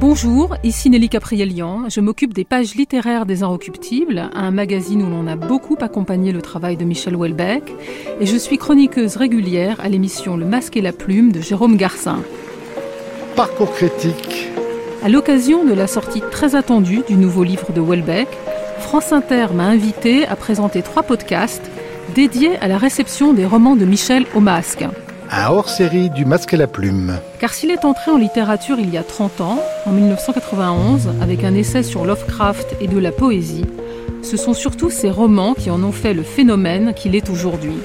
Bonjour, 0.00 0.56
ici 0.64 0.88
Nelly 0.88 1.10
Caprielian. 1.10 1.90
Je 1.90 2.00
m'occupe 2.00 2.32
des 2.32 2.46
pages 2.46 2.74
littéraires 2.74 3.26
des 3.26 3.42
Inrecuptibles, 3.42 4.30
un 4.32 4.50
magazine 4.50 5.02
où 5.02 5.10
l'on 5.10 5.26
a 5.26 5.36
beaucoup 5.36 5.76
accompagné 5.78 6.32
le 6.32 6.40
travail 6.40 6.78
de 6.78 6.86
Michel 6.86 7.14
Houellebecq. 7.14 7.70
Et 8.18 8.24
je 8.24 8.36
suis 8.38 8.56
chroniqueuse 8.56 9.16
régulière 9.16 9.78
à 9.78 9.90
l'émission 9.90 10.38
Le 10.38 10.46
Masque 10.46 10.78
et 10.78 10.80
la 10.80 10.92
Plume 10.92 11.32
de 11.32 11.42
Jérôme 11.42 11.76
Garcin. 11.76 12.22
Parcours 13.36 13.72
critique. 13.72 14.48
À 15.02 15.10
l'occasion 15.10 15.66
de 15.66 15.74
la 15.74 15.86
sortie 15.86 16.22
très 16.30 16.54
attendue 16.54 17.02
du 17.06 17.16
nouveau 17.16 17.44
livre 17.44 17.70
de 17.70 17.82
Houellebecq, 17.82 18.28
France 18.78 19.12
Inter 19.12 19.48
m'a 19.54 19.66
invité 19.66 20.26
à 20.26 20.34
présenter 20.34 20.80
trois 20.80 21.02
podcasts 21.02 21.70
dédiés 22.14 22.56
à 22.62 22.68
la 22.68 22.78
réception 22.78 23.34
des 23.34 23.44
romans 23.44 23.76
de 23.76 23.84
Michel 23.84 24.24
au 24.34 24.40
masque 24.40 24.86
un 25.32 25.48
hors-série 25.48 26.10
du 26.10 26.24
Masque 26.24 26.54
et 26.54 26.56
la 26.56 26.66
Plume. 26.66 27.18
Car 27.38 27.54
s'il 27.54 27.70
est 27.70 27.84
entré 27.84 28.10
en 28.10 28.18
littérature 28.18 28.78
il 28.80 28.90
y 28.90 28.98
a 28.98 29.02
30 29.02 29.40
ans, 29.40 29.62
en 29.86 29.92
1991, 29.92 31.08
avec 31.20 31.44
un 31.44 31.54
essai 31.54 31.82
sur 31.82 32.04
Lovecraft 32.04 32.76
et 32.80 32.88
de 32.88 32.98
la 32.98 33.12
poésie, 33.12 33.64
ce 34.22 34.36
sont 34.36 34.54
surtout 34.54 34.90
ses 34.90 35.10
romans 35.10 35.54
qui 35.54 35.70
en 35.70 35.82
ont 35.84 35.92
fait 35.92 36.14
le 36.14 36.22
phénomène 36.22 36.94
qu'il 36.94 37.14
est 37.14 37.30
aujourd'hui. 37.30 37.78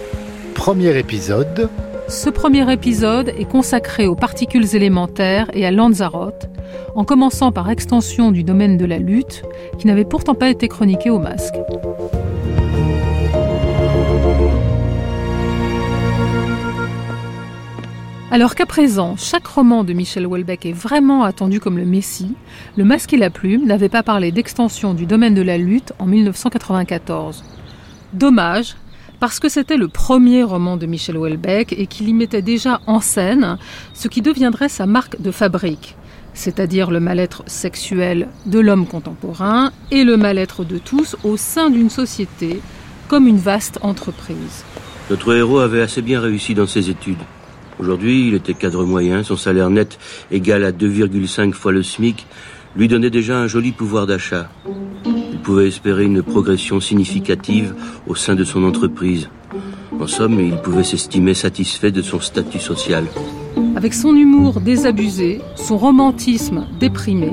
Premier 0.55 0.97
épisode. 0.97 1.69
Ce 2.07 2.29
premier 2.29 2.71
épisode 2.71 3.29
est 3.29 3.49
consacré 3.49 4.07
aux 4.07 4.15
particules 4.15 4.75
élémentaires 4.75 5.49
et 5.53 5.65
à 5.65 5.71
Lanzarote, 5.71 6.49
en 6.95 7.03
commençant 7.03 7.51
par 7.51 7.69
extension 7.69 8.31
du 8.31 8.43
domaine 8.43 8.77
de 8.77 8.85
la 8.85 8.97
lutte, 8.97 9.43
qui 9.77 9.87
n'avait 9.87 10.05
pourtant 10.05 10.35
pas 10.35 10.49
été 10.49 10.67
chroniqué 10.67 11.09
au 11.09 11.19
masque. 11.19 11.55
Alors 18.31 18.55
qu'à 18.55 18.65
présent, 18.65 19.15
chaque 19.17 19.45
roman 19.45 19.83
de 19.83 19.93
Michel 19.93 20.25
Houellebecq 20.25 20.65
est 20.65 20.73
vraiment 20.73 21.23
attendu 21.23 21.59
comme 21.59 21.77
le 21.77 21.85
Messie, 21.85 22.33
Le 22.75 22.83
Masque 22.83 23.13
et 23.13 23.17
la 23.17 23.29
Plume 23.29 23.65
n'avait 23.65 23.87
pas 23.87 24.01
parlé 24.01 24.31
d'extension 24.31 24.95
du 24.95 25.05
domaine 25.05 25.35
de 25.35 25.43
la 25.43 25.59
lutte 25.59 25.93
en 25.99 26.07
1994. 26.07 27.43
Dommage, 28.13 28.77
parce 29.19 29.39
que 29.39 29.47
c'était 29.47 29.77
le 29.77 29.89
premier 29.89 30.41
roman 30.41 30.75
de 30.75 30.87
Michel 30.87 31.17
Houellebecq 31.17 31.73
et 31.73 31.85
qu'il 31.85 32.09
y 32.09 32.13
mettait 32.13 32.41
déjà 32.41 32.81
en 32.87 32.99
scène 32.99 33.59
ce 33.93 34.07
qui 34.07 34.23
deviendrait 34.23 34.69
sa 34.69 34.87
marque 34.87 35.21
de 35.21 35.29
fabrique, 35.29 35.95
c'est-à-dire 36.33 36.89
le 36.89 36.99
mal-être 36.99 37.43
sexuel 37.45 38.27
de 38.47 38.59
l'homme 38.59 38.87
contemporain 38.87 39.71
et 39.91 40.03
le 40.03 40.17
mal-être 40.17 40.65
de 40.65 40.79
tous 40.79 41.15
au 41.23 41.37
sein 41.37 41.69
d'une 41.69 41.91
société 41.91 42.59
comme 43.07 43.27
une 43.27 43.37
vaste 43.37 43.77
entreprise. 43.83 44.65
Notre 45.11 45.35
héros 45.35 45.59
avait 45.59 45.81
assez 45.81 46.01
bien 46.01 46.19
réussi 46.19 46.55
dans 46.55 46.65
ses 46.65 46.89
études. 46.89 47.21
Aujourd'hui, 47.79 48.29
il 48.29 48.33
était 48.35 48.53
cadre 48.53 48.85
moyen, 48.85 49.23
son 49.23 49.35
salaire 49.35 49.69
net 49.69 49.99
égal 50.31 50.63
à 50.63 50.71
2,5 50.71 51.51
fois 51.51 51.71
le 51.71 51.83
SMIC 51.83 52.25
lui 52.75 52.87
donnait 52.87 53.09
déjà 53.09 53.37
un 53.37 53.47
joli 53.47 53.71
pouvoir 53.71 54.07
d'achat. 54.07 54.49
Il 55.05 55.39
pouvait 55.39 55.67
espérer 55.67 56.05
une 56.05 56.23
progression 56.23 56.79
significative 56.79 57.75
au 58.07 58.15
sein 58.15 58.35
de 58.35 58.43
son 58.43 58.63
entreprise. 58.63 59.29
En 59.99 60.07
somme, 60.07 60.39
il 60.39 60.57
pouvait 60.57 60.83
s'estimer 60.83 61.33
satisfait 61.33 61.91
de 61.91 62.01
son 62.01 62.19
statut 62.19 62.59
social. 62.59 63.05
Avec 63.75 63.93
son 63.93 64.15
humour 64.15 64.61
désabusé, 64.61 65.41
son 65.55 65.77
romantisme 65.77 66.67
déprimé, 66.79 67.31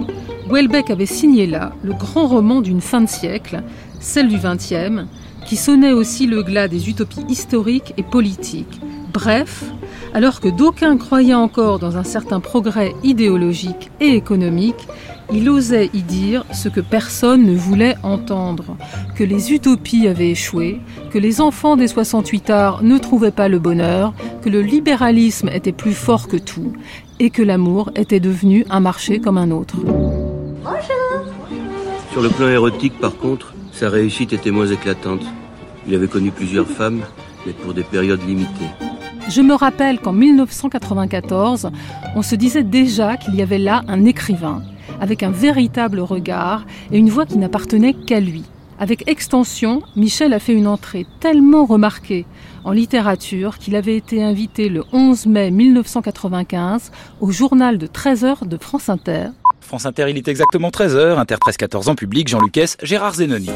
Welbeck 0.51 0.91
avait 0.91 1.07
signé 1.07 1.47
là 1.47 1.73
le 1.83 1.93
grand 1.93 2.27
roman 2.27 2.61
d'une 2.61 2.81
fin 2.81 3.01
de 3.01 3.09
siècle, 3.09 3.63
celle 4.01 4.29
du 4.29 4.37
XXe, 4.37 5.07
qui 5.47 5.57
sonnait 5.57 5.93
aussi 5.93 6.27
le 6.27 6.43
glas 6.43 6.69
des 6.69 6.89
utopies 6.89 7.25
historiques 7.29 7.95
et 7.97 8.03
politiques. 8.03 8.81
Bref, 9.13 9.65
alors 10.15 10.41
que 10.41 10.49
d'aucuns 10.49 10.97
croyaient 10.99 11.35
encore 11.35 11.79
dans 11.79 11.97
un 11.97 12.05
certain 12.05 12.41
progrès 12.41 12.95
idéologique 13.03 13.91
et 14.01 14.15
économique, 14.15 14.87
il 15.33 15.49
osait 15.49 15.91
y 15.95 16.03
dire 16.03 16.45
ce 16.53 16.69
que 16.69 16.81
personne 16.81 17.45
ne 17.45 17.57
voulait 17.57 17.97
entendre, 18.03 18.77
que 19.17 19.25
les 19.25 19.53
utopies 19.53 20.09
avaient 20.09 20.31
échoué, 20.31 20.81
que 21.11 21.19
les 21.19 21.41
enfants 21.41 21.77
des 21.77 21.89
68 21.89 22.51
arts 22.51 22.83
ne 22.83 22.99
trouvaient 22.99 23.31
pas 23.31 23.49
le 23.49 23.59
bonheur, 23.59 24.13
que 24.43 24.51
le 24.51 24.61
libéralisme 24.61 25.49
était 25.49 25.73
plus 25.73 25.95
fort 25.95 26.29
que 26.29 26.37
tout, 26.37 26.73
et 27.19 27.31
que 27.31 27.43
l'amour 27.43 27.91
était 27.97 28.21
devenu 28.21 28.67
un 28.69 28.81
marché 28.81 29.21
comme 29.21 29.39
un 29.39 29.51
autre. 29.51 29.77
Sur 32.13 32.21
le 32.21 32.29
plan 32.29 32.49
érotique, 32.49 32.99
par 33.01 33.17
contre, 33.17 33.55
sa 33.73 33.89
réussite 33.89 34.35
était 34.35 34.51
moins 34.51 34.67
éclatante. 34.67 35.23
Il 35.87 35.95
avait 35.95 36.09
connu 36.09 36.31
plusieurs 36.31 36.67
femmes, 36.67 37.01
mais 37.47 37.53
pour 37.53 37.73
des 37.73 37.85
périodes 37.85 38.21
limitées. 38.27 38.92
Je 39.29 39.41
me 39.41 39.55
rappelle 39.55 39.99
qu'en 39.99 40.13
1994, 40.13 41.71
on 42.17 42.23
se 42.23 42.35
disait 42.35 42.65
déjà 42.65 43.17
qu'il 43.17 43.35
y 43.35 43.43
avait 43.43 43.59
là 43.59 43.83
un 43.89 44.05
écrivain, 44.05 44.63
avec 45.01 45.23
un 45.23 45.31
véritable 45.31 46.01
regard 46.01 46.65
et 46.91 46.99
une 46.99 47.09
voix 47.09 47.25
qui 47.25 47.39
n'appartenait 47.39 47.95
qu'à 47.95 48.21
lui. 48.21 48.43
Avec 48.79 49.09
Extension, 49.09 49.83
Michel 49.95 50.33
a 50.33 50.41
fait 50.41 50.55
une 50.55 50.67
entrée 50.67 51.07
tellement 51.21 51.65
remarquée 51.65 52.27
en 52.65 52.73
littérature 52.73 53.59
qu'il 53.59 53.77
avait 53.77 53.97
été 53.97 54.23
invité 54.23 54.69
le 54.69 54.83
11 54.93 55.27
mai 55.27 55.51
1995 55.51 56.91
au 57.21 57.31
journal 57.31 57.79
de 57.79 57.87
13h 57.87 58.47
de 58.47 58.57
France 58.57 58.89
Inter. 58.89 59.29
France 59.61 59.87
Inter, 59.87 60.07
il 60.09 60.17
est 60.17 60.29
exactement 60.29 60.71
13h, 60.71 61.17
Inter 61.17 61.37
13-14 61.37 61.91
ans, 61.91 61.95
public, 61.95 62.29
Jean 62.29 62.41
Lucas, 62.41 62.75
Gérard 62.83 63.15
Zenoni. 63.15 63.51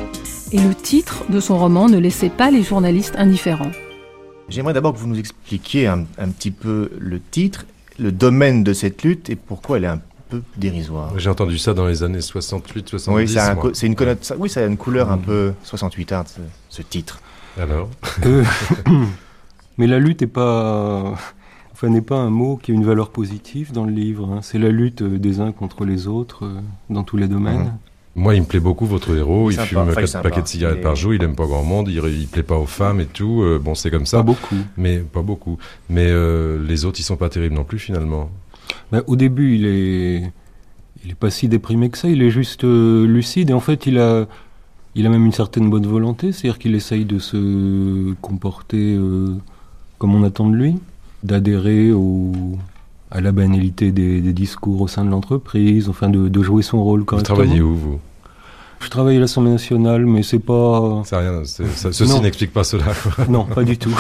Et 0.53 0.59
le 0.59 0.75
titre 0.75 1.25
de 1.29 1.41
son 1.41 1.59
roman 1.59 1.89
ne 1.89 1.99
laissait 1.99 2.31
pas 2.31 2.53
les 2.53 2.63
journalistes 2.63 3.17
indifférents. 3.19 3.73
J'aimerais 4.49 4.75
d'abord 4.75 4.93
que 4.93 4.99
vous 4.99 5.09
nous 5.09 5.19
expliquiez 5.19 5.87
un, 5.87 6.05
petit 6.05 6.51
peu 6.51 6.91
le 6.99 7.21
titre, 7.21 7.67
le 7.99 8.13
domaine 8.13 8.63
de 8.63 8.73
cette 8.73 9.03
lutte 9.03 9.29
et 9.29 9.37
pourquoi 9.37 9.79
elle 9.79 9.85
est 9.85 9.89
un 9.89 10.01
peu 10.29 10.43
dérisoire. 10.57 11.19
J'ai 11.19 11.31
entendu 11.31 11.59
ça 11.59 11.75
dans 11.75 11.87
les 11.87 12.03
années 12.03 12.21
68, 12.21 12.89
70. 12.89 13.17
Oui, 13.17 13.29
ça 13.29 13.57
c'est 13.73 13.87
une, 13.87 13.97
oui, 14.39 14.49
ça 14.49 14.61
a 14.61 14.67
une 14.67 14.77
couleur 14.77 15.11
un 15.11 15.17
mm. 15.17 15.23
peu 15.23 15.53
68 15.65 16.13
art, 16.13 16.25
ce, 16.69 16.83
titre. 16.83 17.21
Alors 17.61 17.89
euh, 18.25 18.45
Mais 19.79 19.87
la 19.87 19.99
lutte 19.99 20.21
n'est 20.21 20.27
pas, 20.27 21.15
enfin, 21.73 21.89
n'est 21.89 22.01
pas 22.01 22.17
un 22.17 22.31
mot 22.31 22.57
qui 22.57 22.71
a 22.71 22.75
une 22.75 22.85
valeur 22.85 23.11
positive 23.11 23.73
dans 23.73 23.85
le 23.85 23.93
livre. 23.93 24.31
Hein. 24.31 24.41
C'est 24.43 24.59
la 24.59 24.71
lutte 24.71 25.03
des 25.03 25.41
uns 25.41 25.53
contre 25.53 25.85
les 25.85 26.07
autres 26.07 26.45
euh, 26.45 26.61
dans 26.89 27.03
tous 27.03 27.17
les 27.17 27.29
domaines. 27.29 27.65
Mm-hmm. 27.65 27.96
Moi, 28.17 28.35
il 28.35 28.41
me 28.41 28.47
plaît 28.47 28.61
beaucoup 28.61 28.87
votre 28.87 29.15
héros. 29.15 29.51
Il 29.51 29.59
fume 29.59 29.95
4 29.95 30.23
paquets 30.23 30.41
de 30.41 30.49
cigarettes 30.49 30.81
par 30.81 30.97
jour. 30.97 31.13
Il 31.13 31.23
aime 31.23 31.37
pas 31.37 31.45
grand 31.45 31.63
monde. 31.63 31.89
Il, 31.89 31.97
il 31.97 32.27
plaît 32.27 32.43
pas 32.43 32.57
aux 32.57 32.67
femmes 32.67 32.99
et 33.01 33.05
tout. 33.05 33.43
Euh, 33.43 33.61
bon, 33.63 33.75
c'est 33.75 33.91
comme 33.91 34.07
ça. 34.07 34.19
Pas 34.19 34.23
beaucoup. 34.23 34.57
Mais 34.79 34.99
pas 35.01 35.21
beaucoup. 35.21 35.59
Mais 35.91 36.07
euh, 36.09 36.59
les 36.67 36.87
autres, 36.87 36.99
ils 36.99 37.03
sont 37.03 37.19
pas 37.19 37.29
terribles 37.29 37.55
non 37.55 37.65
plus 37.65 37.79
finalement. 37.79 38.31
Ben, 38.91 39.03
au 39.07 39.17
début, 39.17 39.57
il 39.57 39.67
est, 39.67 40.33
il 41.05 41.11
est 41.11 41.15
pas 41.15 41.29
si 41.29 41.47
déprimé 41.47 41.91
que 41.91 41.99
ça. 41.99 42.09
Il 42.09 42.23
est 42.23 42.31
juste 42.31 42.65
euh, 42.65 43.07
lucide 43.07 43.51
et 43.51 43.53
en 43.53 43.61
fait, 43.61 43.85
il 43.85 43.99
a, 43.99 44.27
il 44.95 45.05
a 45.07 45.11
même 45.11 45.27
une 45.27 45.33
certaine 45.33 45.69
bonne 45.69 45.87
volonté. 45.87 46.33
C'est-à-dire 46.33 46.59
qu'il 46.59 46.75
essaye 46.75 47.05
de 47.05 47.19
se 47.19 48.15
comporter 48.23 48.99
comme 49.99 50.15
on 50.15 50.23
attend 50.23 50.49
de 50.49 50.57
lui, 50.57 50.77
d'adhérer 51.23 51.93
au 51.93 52.33
à 53.11 53.21
la 53.21 53.33
banalité 53.33 53.93
des, 53.93 54.21
discours 54.33 54.81
au 54.81 54.89
sein 54.89 55.05
de 55.05 55.11
l'entreprise, 55.11 55.89
enfin 55.89 56.09
de, 56.09 56.43
jouer 56.43 56.63
son 56.63 56.83
rôle 56.83 57.05
correctement. 57.05 57.37
Vous 57.37 57.43
travaillez 57.43 57.63
où, 57.63 57.75
vous? 57.75 58.01
Je 58.81 58.91
travaille 58.91 59.17
à 59.17 59.21
l'Assemblée 59.21 59.53
nationale, 59.53 60.05
mais 60.05 60.23
c'est 60.23 60.39
pas... 60.39 61.03
C'est 61.05 61.17
rien, 61.17 61.45
ça, 61.45 61.65
ceci 61.93 62.21
n'explique 62.21 62.53
pas 62.53 62.63
cela. 62.63 62.85
Non, 63.29 63.45
pas 63.45 63.65
du 63.65 63.79
tout. 63.79 63.97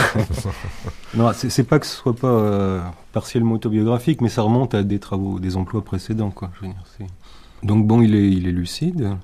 non, 1.14 1.30
c'est 1.34 1.64
pas 1.64 1.78
que 1.78 1.86
ce 1.86 1.96
soit 1.96 2.14
pas 2.14 2.28
euh, 2.28 2.80
partiellement 3.12 3.54
autobiographique, 3.54 4.20
mais 4.20 4.28
ça 4.28 4.42
remonte 4.42 4.74
à 4.74 4.82
des 4.82 4.98
travaux, 4.98 5.38
des 5.38 5.56
emplois 5.56 5.82
précédents, 5.82 6.30
quoi. 6.30 6.50
Je 6.56 6.66
veux 6.66 6.72
dire, 6.72 7.08
Donc 7.62 7.86
bon, 7.86 8.02
il 8.02 8.14
est, 8.14 8.28
il 8.30 8.46
est 8.46 8.52
lucide. 8.52 9.16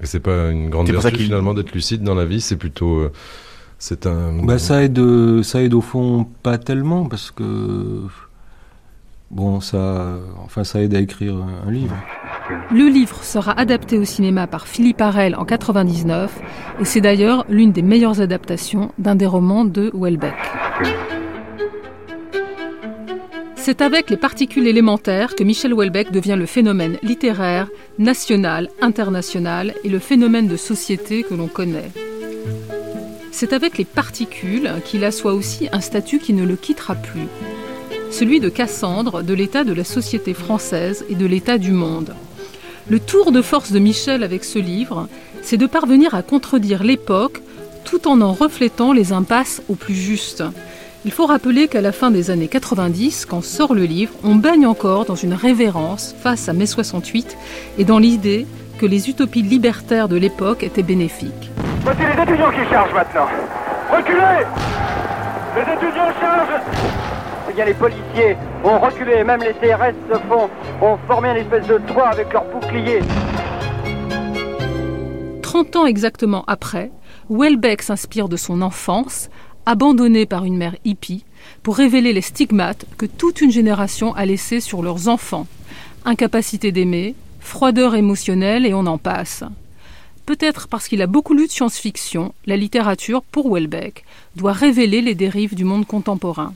Et 0.00 0.06
c'est 0.06 0.20
pas 0.20 0.50
une 0.50 0.68
grande 0.68 0.90
vertu 0.90 1.16
finalement 1.16 1.54
d'être 1.54 1.72
lucide 1.72 2.02
dans 2.02 2.14
la 2.14 2.24
vie, 2.24 2.40
c'est 2.40 2.56
plutôt... 2.56 2.98
Euh, 2.98 3.12
c'est 3.78 4.06
un... 4.06 4.42
Bah, 4.42 4.58
ça 4.58 4.82
aide, 4.82 5.00
ça 5.42 5.62
aide 5.62 5.74
au 5.74 5.80
fond 5.80 6.26
pas 6.42 6.58
tellement, 6.58 7.04
parce 7.04 7.30
que 7.30 8.02
bon, 9.30 9.60
ça, 9.60 10.18
enfin, 10.44 10.64
ça 10.64 10.82
aide 10.82 10.94
à 10.94 11.00
écrire 11.00 11.36
un 11.66 11.70
livre. 11.70 11.96
Le 12.70 12.88
livre 12.88 13.22
sera 13.22 13.52
adapté 13.52 13.98
au 13.98 14.04
cinéma 14.04 14.46
par 14.46 14.66
Philippe 14.66 15.00
Arel 15.00 15.34
en 15.36 15.44
99 15.44 16.40
et 16.80 16.84
c'est 16.84 17.00
d'ailleurs 17.00 17.44
l'une 17.48 17.72
des 17.72 17.82
meilleures 17.82 18.20
adaptations 18.20 18.92
d'un 18.98 19.14
des 19.14 19.26
romans 19.26 19.64
de 19.64 19.90
Welbeck. 19.94 20.34
C'est 23.56 23.82
avec 23.82 24.08
les 24.08 24.16
particules 24.16 24.66
élémentaires 24.66 25.34
que 25.34 25.44
Michel 25.44 25.74
Houellebecq 25.74 26.10
devient 26.10 26.36
le 26.38 26.46
phénomène 26.46 26.96
littéraire, 27.02 27.68
national, 27.98 28.70
international 28.80 29.74
et 29.84 29.90
le 29.90 29.98
phénomène 29.98 30.48
de 30.48 30.56
société 30.56 31.22
que 31.22 31.34
l'on 31.34 31.48
connaît. 31.48 31.90
C'est 33.30 33.52
avec 33.52 33.76
les 33.76 33.84
particules 33.84 34.70
qu'il 34.86 35.04
assoit 35.04 35.34
aussi 35.34 35.68
un 35.72 35.82
statut 35.82 36.18
qui 36.18 36.32
ne 36.32 36.46
le 36.46 36.56
quittera 36.56 36.94
plus 36.94 37.28
celui 38.10 38.40
de 38.40 38.48
Cassandre, 38.48 39.22
de 39.22 39.34
l'état 39.34 39.64
de 39.64 39.72
la 39.72 39.84
société 39.84 40.34
française 40.34 41.04
et 41.08 41.14
de 41.14 41.26
l'état 41.26 41.58
du 41.58 41.72
monde. 41.72 42.14
Le 42.88 43.00
tour 43.00 43.32
de 43.32 43.42
force 43.42 43.72
de 43.72 43.78
Michel 43.78 44.22
avec 44.22 44.44
ce 44.44 44.58
livre, 44.58 45.08
c'est 45.42 45.56
de 45.56 45.66
parvenir 45.66 46.14
à 46.14 46.22
contredire 46.22 46.82
l'époque 46.82 47.42
tout 47.84 48.08
en 48.08 48.20
en 48.20 48.32
reflétant 48.32 48.92
les 48.92 49.12
impasses 49.12 49.62
au 49.68 49.74
plus 49.74 49.94
juste. 49.94 50.42
Il 51.04 51.12
faut 51.12 51.26
rappeler 51.26 51.68
qu'à 51.68 51.80
la 51.80 51.92
fin 51.92 52.10
des 52.10 52.30
années 52.30 52.48
90, 52.48 53.24
quand 53.26 53.42
sort 53.42 53.74
le 53.74 53.84
livre, 53.84 54.12
on 54.24 54.34
baigne 54.34 54.66
encore 54.66 55.04
dans 55.04 55.14
une 55.14 55.34
révérence 55.34 56.14
face 56.22 56.48
à 56.48 56.52
mai 56.52 56.66
68 56.66 57.36
et 57.78 57.84
dans 57.84 57.98
l'idée 57.98 58.46
que 58.78 58.86
les 58.86 59.08
utopies 59.08 59.42
libertaires 59.42 60.08
de 60.08 60.16
l'époque 60.16 60.62
étaient 60.62 60.82
bénéfiques. 60.82 61.50
Voici 61.82 62.00
les 62.00 62.22
étudiants 62.22 62.50
qui 62.50 62.70
chargent 62.70 62.94
maintenant. 62.94 63.26
Reculez 63.90 64.44
Les 65.56 65.62
étudiants 65.62 66.12
chargent 66.20 67.17
les 67.64 67.74
policiers 67.74 68.36
ont 68.64 68.78
reculé, 68.78 69.24
même 69.24 69.40
les 69.40 69.54
CRS 69.54 69.94
se 70.10 70.18
font, 70.28 70.48
ont 70.80 70.96
formé 71.06 71.30
une 71.30 71.36
espèce 71.36 71.66
de 71.66 71.78
toit 71.78 72.08
avec 72.08 72.32
leurs 72.32 72.44
boucliers. 72.44 73.02
30 75.42 75.76
ans 75.76 75.86
exactement 75.86 76.44
après, 76.46 76.90
Welbeck 77.30 77.82
s'inspire 77.82 78.28
de 78.28 78.36
son 78.36 78.62
enfance, 78.62 79.28
abandonnée 79.66 80.26
par 80.26 80.44
une 80.44 80.56
mère 80.56 80.76
hippie, 80.84 81.24
pour 81.62 81.76
révéler 81.76 82.12
les 82.12 82.20
stigmates 82.20 82.86
que 82.96 83.06
toute 83.06 83.40
une 83.40 83.50
génération 83.50 84.14
a 84.14 84.24
laissés 84.24 84.60
sur 84.60 84.82
leurs 84.82 85.08
enfants. 85.08 85.46
Incapacité 86.04 86.72
d'aimer, 86.72 87.14
froideur 87.40 87.94
émotionnelle 87.94 88.66
et 88.66 88.74
on 88.74 88.86
en 88.86 88.98
passe. 88.98 89.44
Peut-être 90.26 90.68
parce 90.68 90.88
qu'il 90.88 91.00
a 91.00 91.06
beaucoup 91.06 91.32
lu 91.32 91.46
de 91.46 91.52
science-fiction, 91.52 92.34
la 92.44 92.56
littérature, 92.56 93.22
pour 93.22 93.50
Welbeck, 93.52 94.04
doit 94.36 94.52
révéler 94.52 95.00
les 95.00 95.14
dérives 95.14 95.54
du 95.54 95.64
monde 95.64 95.86
contemporain. 95.86 96.52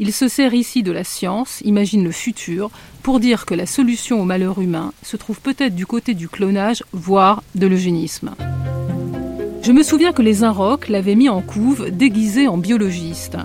Il 0.00 0.12
se 0.12 0.28
sert 0.28 0.54
ici 0.54 0.84
de 0.84 0.92
la 0.92 1.02
science, 1.02 1.60
imagine 1.64 2.04
le 2.04 2.12
futur, 2.12 2.70
pour 3.02 3.18
dire 3.18 3.46
que 3.46 3.54
la 3.54 3.66
solution 3.66 4.20
au 4.20 4.24
malheur 4.24 4.60
humain 4.60 4.92
se 5.02 5.16
trouve 5.16 5.40
peut-être 5.40 5.74
du 5.74 5.86
côté 5.86 6.14
du 6.14 6.28
clonage, 6.28 6.84
voire 6.92 7.42
de 7.56 7.66
l'eugénisme. 7.66 8.30
Je 9.62 9.72
me 9.72 9.82
souviens 9.82 10.12
que 10.12 10.22
les 10.22 10.44
Inrocks 10.44 10.88
l'avaient 10.88 11.16
mis 11.16 11.28
en 11.28 11.40
couve 11.40 11.90
déguisé 11.90 12.46
en 12.46 12.58
biologiste. 12.58 13.36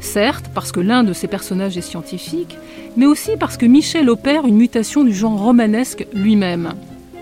Certes, 0.00 0.50
parce 0.54 0.72
que 0.72 0.80
l'un 0.80 1.04
de 1.04 1.12
ses 1.12 1.28
personnages 1.28 1.76
est 1.76 1.82
scientifique, 1.82 2.56
mais 2.96 3.06
aussi 3.06 3.32
parce 3.38 3.58
que 3.58 3.66
Michel 3.66 4.08
opère 4.08 4.46
une 4.46 4.56
mutation 4.56 5.04
du 5.04 5.14
genre 5.14 5.38
romanesque 5.38 6.06
lui-même. 6.14 6.72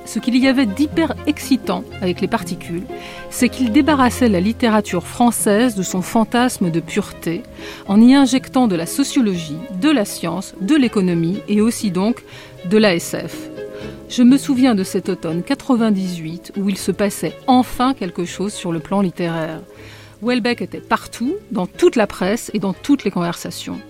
Ce 0.07 0.19
qu'il 0.19 0.37
y 0.37 0.49
avait 0.49 0.67
d'hyper 0.67 1.15
excitant 1.27 1.85
avec 2.01 2.21
les 2.21 2.29
particules, 2.29 2.85
c'est 3.31 3.49
qu'il 3.49 3.71
débarrassait 3.71 4.29
la 4.29 4.41
littérature 4.41 5.07
française 5.07 5.75
de 5.75 5.83
son 5.83 6.03
fantasme 6.03 6.71
de 6.71 6.81
pureté 6.81 7.43
en 7.87 8.01
y 8.01 8.15
injectant 8.15 8.67
de 8.67 8.77
la 8.77 8.87
sociologie, 8.87 9.59
de 9.81 9.91
la 9.91 10.05
science, 10.05 10.55
de 10.61 10.75
l'économie 10.75 11.41
et 11.49 11.61
aussi 11.61 11.91
donc 11.91 12.25
de 12.69 12.79
l'ASF. 12.79 13.51
Je 14.09 14.25
me 14.25 14.39
souviens 14.39 14.75
de 14.75 14.83
cet 14.83 15.09
automne 15.09 15.43
98 15.43 16.53
où 16.57 16.69
il 16.69 16.77
se 16.77 16.91
passait 16.91 17.37
enfin 17.47 17.95
quelque 17.95 18.25
chose 18.25 18.53
sur 18.53 18.73
le 18.73 18.81
plan 18.81 19.03
littéraire. 19.03 19.61
Welbeck 20.23 20.61
était 20.63 20.81
partout, 20.81 21.37
dans 21.51 21.67
toute 21.67 21.97
la 21.97 22.07
presse 22.07 22.51
et 22.53 22.59
dans 22.59 22.75
toutes 22.75 23.05
les 23.05 23.11
conversations. 23.11 23.81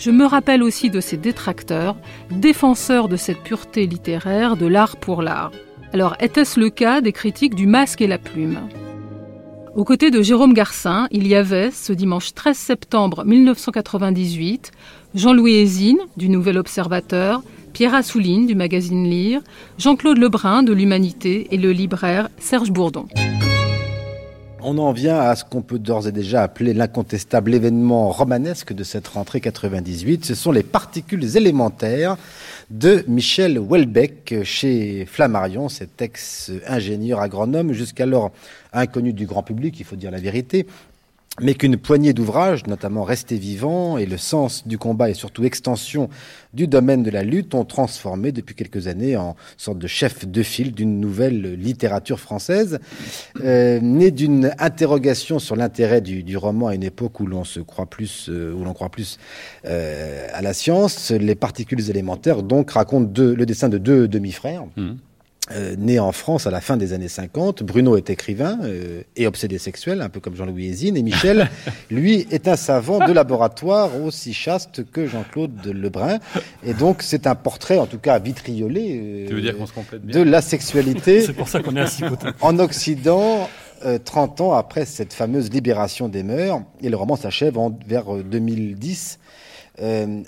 Je 0.00 0.10
me 0.10 0.24
rappelle 0.24 0.62
aussi 0.62 0.88
de 0.88 0.98
ses 0.98 1.18
détracteurs, 1.18 1.94
défenseurs 2.30 3.06
de 3.06 3.16
cette 3.16 3.42
pureté 3.42 3.86
littéraire, 3.86 4.56
de 4.56 4.64
l'art 4.64 4.96
pour 4.96 5.20
l'art. 5.20 5.50
Alors, 5.92 6.16
était-ce 6.20 6.58
le 6.58 6.70
cas 6.70 7.02
des 7.02 7.12
critiques 7.12 7.54
du 7.54 7.66
masque 7.66 8.00
et 8.00 8.06
la 8.06 8.16
plume? 8.16 8.60
Aux 9.76 9.84
côtés 9.84 10.10
de 10.10 10.22
Jérôme 10.22 10.54
Garcin, 10.54 11.06
il 11.10 11.26
y 11.26 11.34
avait, 11.34 11.70
ce 11.70 11.92
dimanche 11.92 12.32
13 12.32 12.56
septembre 12.56 13.24
1998, 13.26 14.72
Jean-Louis 15.14 15.56
Hésine, 15.56 15.98
du 16.16 16.30
Nouvel 16.30 16.56
Observateur, 16.56 17.42
Pierre 17.74 17.94
Assouline, 17.94 18.46
du 18.46 18.54
magazine 18.54 19.04
Lire, 19.04 19.42
Jean-Claude 19.76 20.16
Lebrun, 20.16 20.62
de 20.62 20.72
l'Humanité, 20.72 21.46
et 21.50 21.58
le 21.58 21.72
libraire 21.72 22.30
Serge 22.38 22.70
Bourdon. 22.70 23.06
On 24.62 24.76
en 24.76 24.92
vient 24.92 25.18
à 25.18 25.36
ce 25.36 25.44
qu'on 25.44 25.62
peut 25.62 25.78
d'ores 25.78 26.06
et 26.06 26.12
déjà 26.12 26.42
appeler 26.42 26.74
l'incontestable 26.74 27.54
événement 27.54 28.10
romanesque 28.10 28.74
de 28.74 28.84
cette 28.84 29.08
rentrée 29.08 29.40
98. 29.40 30.26
Ce 30.26 30.34
sont 30.34 30.52
les 30.52 30.62
particules 30.62 31.36
élémentaires 31.36 32.18
de 32.68 33.02
Michel 33.08 33.58
Welbeck 33.58 34.44
chez 34.44 35.06
Flammarion, 35.06 35.70
cet 35.70 36.02
ex-ingénieur 36.02 37.20
agronome 37.20 37.72
jusqu'alors 37.72 38.32
inconnu 38.72 39.12
du 39.12 39.26
grand 39.26 39.42
public, 39.42 39.80
il 39.80 39.84
faut 39.84 39.96
dire 39.96 40.10
la 40.10 40.20
vérité, 40.20 40.66
mais 41.40 41.54
qu'une 41.54 41.76
poignée 41.76 42.12
d'ouvrages, 42.12 42.66
notamment 42.66 43.04
Rester 43.04 43.36
vivant 43.36 43.98
et 43.98 44.06
le 44.06 44.16
sens 44.16 44.66
du 44.66 44.78
combat 44.78 45.10
et 45.10 45.14
surtout 45.14 45.44
extension 45.44 46.08
du 46.52 46.66
domaine 46.66 47.02
de 47.02 47.10
la 47.10 47.22
lutte, 47.22 47.54
ont 47.54 47.64
transformé 47.64 48.32
depuis 48.32 48.54
quelques 48.54 48.88
années 48.88 49.16
en 49.16 49.36
sorte 49.56 49.78
de 49.78 49.86
chef 49.86 50.26
de 50.26 50.42
file 50.42 50.72
d'une 50.72 51.00
nouvelle 51.00 51.54
littérature 51.54 52.18
française, 52.18 52.80
euh, 53.42 53.78
née 53.80 54.10
d'une 54.10 54.52
interrogation 54.58 55.38
sur 55.38 55.56
l'intérêt 55.56 56.00
du, 56.00 56.36
roman 56.36 56.68
à 56.68 56.74
une 56.74 56.82
époque 56.82 57.20
où 57.20 57.26
l'on 57.26 57.44
se 57.44 57.60
croit 57.60 57.86
plus, 57.86 58.28
euh, 58.28 58.52
où 58.52 58.64
l'on 58.64 58.72
croit 58.72 58.88
plus 58.88 59.18
euh, 59.66 60.26
à 60.32 60.42
la 60.42 60.52
science. 60.52 61.10
Les 61.10 61.34
particules 61.34 61.90
élémentaires 61.90 62.42
donc 62.42 62.72
racontent 62.72 63.22
le 63.22 63.46
dessin 63.46 63.68
de 63.68 63.78
deux 63.78 64.08
demi-frères. 64.08 64.64
Mmh. 64.76 64.94
Euh, 65.52 65.74
né 65.76 65.98
en 65.98 66.12
France 66.12 66.46
à 66.46 66.50
la 66.52 66.60
fin 66.60 66.76
des 66.76 66.92
années 66.92 67.08
50. 67.08 67.64
Bruno 67.64 67.96
est 67.96 68.08
écrivain 68.08 68.58
euh, 68.62 69.02
et 69.16 69.26
obsédé 69.26 69.58
sexuel, 69.58 70.00
un 70.00 70.08
peu 70.08 70.20
comme 70.20 70.36
Jean-Louis 70.36 70.66
Hésine. 70.66 70.96
Et 70.96 71.02
Michel, 71.02 71.50
lui, 71.90 72.26
est 72.30 72.46
un 72.46 72.54
savant 72.54 73.04
de 73.04 73.12
laboratoire 73.12 74.00
aussi 74.00 74.32
chaste 74.32 74.88
que 74.92 75.06
Jean-Claude 75.06 75.66
Lebrun. 75.66 76.18
Et 76.62 76.72
donc, 76.72 77.02
c'est 77.02 77.26
un 77.26 77.34
portrait, 77.34 77.78
en 77.78 77.86
tout 77.86 77.98
cas 77.98 78.20
vitriolé, 78.20 79.28
euh, 79.28 79.98
de 79.98 80.22
la 80.22 80.40
sexualité 80.40 81.20
c'est 81.26 81.32
pour 81.32 81.48
ça 81.48 81.60
qu'on 81.60 81.74
est 81.74 81.80
assis 81.80 82.04
en 82.40 82.58
Occident. 82.58 83.48
30 84.04 84.42
ans 84.42 84.52
après 84.52 84.84
cette 84.84 85.14
fameuse 85.14 85.50
libération 85.50 86.10
des 86.10 86.22
mœurs, 86.22 86.60
et 86.82 86.90
le 86.90 86.96
roman 86.98 87.16
s'achève 87.16 87.56
vers 87.86 88.14
2010, 88.14 89.18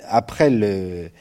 après 0.09 0.49
le, 0.49 1.11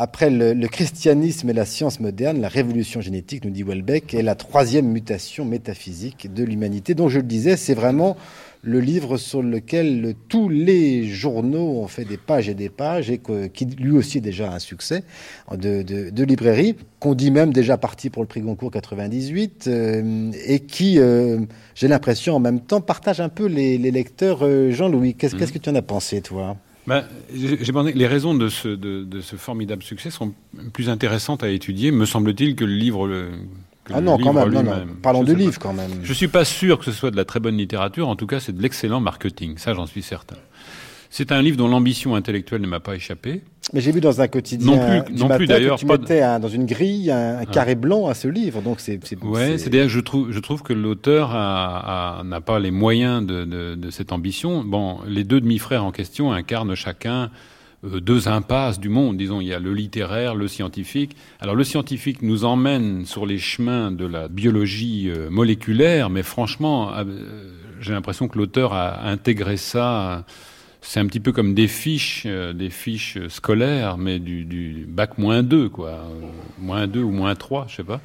après 0.00 0.30
le, 0.30 0.66
christianisme 0.66 1.50
et 1.50 1.52
la 1.52 1.66
science 1.66 2.00
moderne, 2.00 2.40
la 2.40 2.48
révolution 2.48 3.02
génétique, 3.02 3.44
nous 3.44 3.50
dit 3.50 3.62
Welbeck, 3.62 4.14
est 4.14 4.22
la 4.22 4.34
troisième 4.34 4.86
mutation 4.86 5.44
métaphysique 5.44 6.32
de 6.32 6.42
l'humanité, 6.42 6.94
dont 6.94 7.10
je 7.10 7.18
le 7.18 7.26
disais, 7.26 7.58
c'est 7.58 7.74
vraiment 7.74 8.16
le 8.62 8.80
livre 8.80 9.18
sur 9.18 9.42
lequel 9.42 10.14
tous 10.28 10.48
les 10.48 11.06
journaux 11.06 11.82
ont 11.82 11.86
fait 11.86 12.06
des 12.06 12.16
pages 12.16 12.48
et 12.48 12.54
des 12.54 12.70
pages, 12.70 13.10
et 13.10 13.20
qui 13.52 13.66
lui 13.66 13.90
aussi 13.90 14.18
est 14.18 14.22
déjà 14.22 14.50
un 14.50 14.58
succès 14.58 15.04
de, 15.54 16.24
librairie, 16.24 16.76
qu'on 16.98 17.14
dit 17.14 17.30
même 17.30 17.52
déjà 17.52 17.76
parti 17.76 18.08
pour 18.08 18.22
le 18.22 18.26
prix 18.26 18.40
Goncourt 18.40 18.70
98, 18.70 19.66
euh, 19.66 20.32
et 20.46 20.60
qui, 20.60 20.98
euh, 20.98 21.40
j'ai 21.74 21.88
l'impression 21.88 22.36
en 22.36 22.40
même 22.40 22.60
temps, 22.60 22.80
partage 22.80 23.20
un 23.20 23.28
peu 23.28 23.44
les, 23.44 23.76
lecteurs. 23.76 24.46
Euh, 24.46 24.70
Jean-Louis, 24.70 25.14
qu'est-ce 25.14 25.36
mmh. 25.36 25.50
que 25.50 25.58
tu 25.58 25.68
en 25.68 25.74
as 25.74 25.82
pensé, 25.82 26.22
toi? 26.22 26.56
Ben, 26.90 27.04
les 27.94 28.06
raisons 28.06 28.34
de 28.34 28.48
ce, 28.48 28.68
de, 28.68 29.20
ce, 29.20 29.36
formidable 29.36 29.82
succès 29.82 30.10
sont 30.10 30.34
plus 30.72 30.88
intéressantes 30.88 31.44
à 31.44 31.48
étudier, 31.48 31.92
me 31.92 32.04
semble-t-il, 32.04 32.56
que 32.56 32.64
le 32.64 32.74
livre. 32.74 33.08
ah 33.92 34.00
non, 34.00 34.18
quand 34.18 34.32
même, 34.32 34.50
non, 34.50 34.62
non. 34.62 34.86
Parlons 35.00 35.22
de 35.22 35.32
livre 35.32 35.58
quand 35.58 35.72
même. 35.72 36.00
Je 36.02 36.12
suis 36.12 36.28
pas 36.28 36.44
sûr 36.44 36.78
que 36.78 36.84
ce 36.84 36.92
soit 36.92 37.10
de 37.10 37.16
la 37.16 37.24
très 37.24 37.38
bonne 37.38 37.56
littérature. 37.56 38.08
En 38.08 38.16
tout 38.16 38.26
cas, 38.26 38.40
c'est 38.40 38.52
de 38.52 38.60
l'excellent 38.60 39.00
marketing. 39.00 39.56
Ça, 39.56 39.72
j'en 39.72 39.86
suis 39.86 40.02
certain. 40.02 40.36
C'est 41.10 41.32
un 41.32 41.42
livre 41.42 41.56
dont 41.56 41.68
l'ambition 41.68 42.14
intellectuelle 42.14 42.60
ne 42.62 42.68
m'a 42.68 42.80
pas 42.80 42.94
échappé. 42.94 43.42
Mais 43.72 43.80
j'ai 43.80 43.92
vu 43.92 44.00
dans 44.00 44.20
un 44.20 44.28
quotidien 44.28 44.76
non 44.76 45.02
plus, 45.02 45.14
non 45.14 45.28
plus 45.28 45.46
d'ailleurs, 45.46 45.78
tu 45.78 45.86
mettais 45.86 46.20
dans 46.38 46.48
une 46.48 46.66
grille 46.66 47.10
un, 47.10 47.40
ah. 47.40 47.46
carré 47.46 47.74
blanc 47.74 48.06
à 48.06 48.14
ce 48.14 48.28
livre, 48.28 48.62
donc 48.62 48.80
c'est. 48.80 49.00
Ouais, 49.22 49.58
c'est 49.58 49.74
à 49.78 49.88
je 49.88 50.00
trouve, 50.00 50.30
je 50.30 50.38
trouve 50.38 50.62
que 50.62 50.72
l'auteur 50.72 51.30
n'a 51.30 52.40
pas 52.40 52.58
les 52.58 52.70
moyens 52.70 53.24
de, 53.26 53.44
de, 53.44 53.74
de, 53.74 53.90
cette 53.90 54.12
ambition. 54.12 54.64
Bon, 54.64 54.98
les 55.06 55.24
deux 55.24 55.40
demi-frères 55.40 55.84
en 55.84 55.92
question 55.92 56.32
incarnent 56.32 56.74
chacun 56.74 57.30
euh, 57.84 58.00
deux 58.00 58.28
impasses 58.28 58.78
du 58.78 58.88
monde. 58.88 59.16
Disons, 59.16 59.40
il 59.40 59.48
y 59.48 59.54
a 59.54 59.58
le 59.58 59.72
littéraire, 59.72 60.34
le 60.34 60.48
scientifique. 60.48 61.16
Alors 61.40 61.54
le 61.54 61.64
scientifique 61.64 62.22
nous 62.22 62.44
emmène 62.44 63.06
sur 63.06 63.26
les 63.26 63.38
chemins 63.38 63.90
de 63.90 64.06
la 64.06 64.28
biologie 64.28 65.10
euh, 65.10 65.30
moléculaire, 65.30 66.10
mais 66.10 66.22
franchement, 66.22 66.92
euh, 66.94 67.04
j'ai 67.80 67.92
l'impression 67.92 68.28
que 68.28 68.36
l'auteur 68.36 68.74
a 68.74 69.08
intégré 69.08 69.56
ça 69.56 70.24
c'est 70.82 71.00
un 71.00 71.06
petit 71.06 71.20
peu 71.20 71.32
comme 71.32 71.54
des 71.54 71.68
fiches, 71.68 72.24
euh, 72.26 72.52
des 72.52 72.70
fiches 72.70 73.18
scolaires, 73.28 73.98
mais 73.98 74.18
du, 74.18 74.44
du 74.44 74.86
bac 74.88 75.18
moins 75.18 75.42
2, 75.42 75.68
quoi. 75.68 75.90
Euh, 75.90 76.20
moins 76.58 76.86
2 76.86 77.02
ou 77.02 77.10
moins 77.10 77.34
3, 77.34 77.66
je 77.68 77.76
sais 77.76 77.84
pas. 77.84 78.00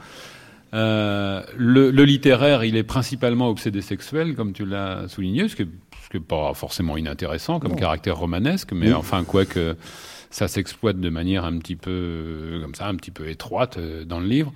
Euh, 0.74 1.42
le, 1.56 1.90
le, 1.90 2.04
littéraire, 2.04 2.66
il 2.66 2.76
est 2.76 2.84
principalement 2.84 3.50
obsédé 3.50 3.82
sexuel, 3.82 4.36
comme 4.36 4.52
tu 4.52 4.66
l'as 4.66 5.08
souligné, 5.08 5.48
ce 5.48 5.56
qui 5.56 5.64
n'est 5.64 6.20
pas 6.20 6.54
forcément 6.54 6.98
inintéressant 6.98 7.60
comme 7.60 7.76
caractère 7.76 8.18
romanesque, 8.18 8.74
mais 8.74 8.92
enfin, 8.92 9.24
quoique 9.24 9.78
ça 10.30 10.50
s'exploite 10.50 11.00
de 11.00 11.10
manière 11.10 11.46
un 11.46 11.58
petit 11.60 11.78
peu, 11.78 12.60
comme 12.62 12.76
ça, 12.76 12.88
un 12.88 12.96
petit 12.96 13.12
peu 13.12 13.30
étroite 13.30 13.80
dans 14.06 14.20
le 14.20 14.28
livre. 14.28 14.52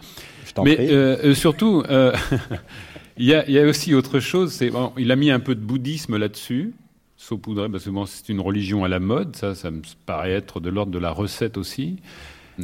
mais 0.62 0.78
euh, 0.92 1.34
surtout, 1.36 1.84
il 3.18 3.26
y, 3.26 3.34
a, 3.34 3.50
y, 3.50 3.58
a, 3.58 3.64
aussi 3.64 3.94
autre 3.94 4.20
chose, 4.20 4.52
c'est 4.52 4.72
bon, 4.72 4.92
il 4.98 5.12
a 5.14 5.16
mis 5.16 5.32
un 5.32 5.40
peu 5.40 5.56
de 5.56 5.62
bouddhisme 5.62 6.18
là-dessus 6.18 6.74
saupoudré, 7.20 7.68
parce 7.70 7.84
que 7.84 7.92
c'est 8.06 8.30
une 8.30 8.40
religion 8.40 8.86
à 8.86 8.88
la 8.88 9.00
mode, 9.00 9.36
ça, 9.36 9.54
ça 9.54 9.70
me 9.72 9.82
paraît 10.06 10.32
être 10.32 10.62
de 10.62 10.70
l'ordre 10.70 10.92
de 10.92 11.00
la 11.00 11.12
recette 11.12 11.58
aussi. 11.58 11.98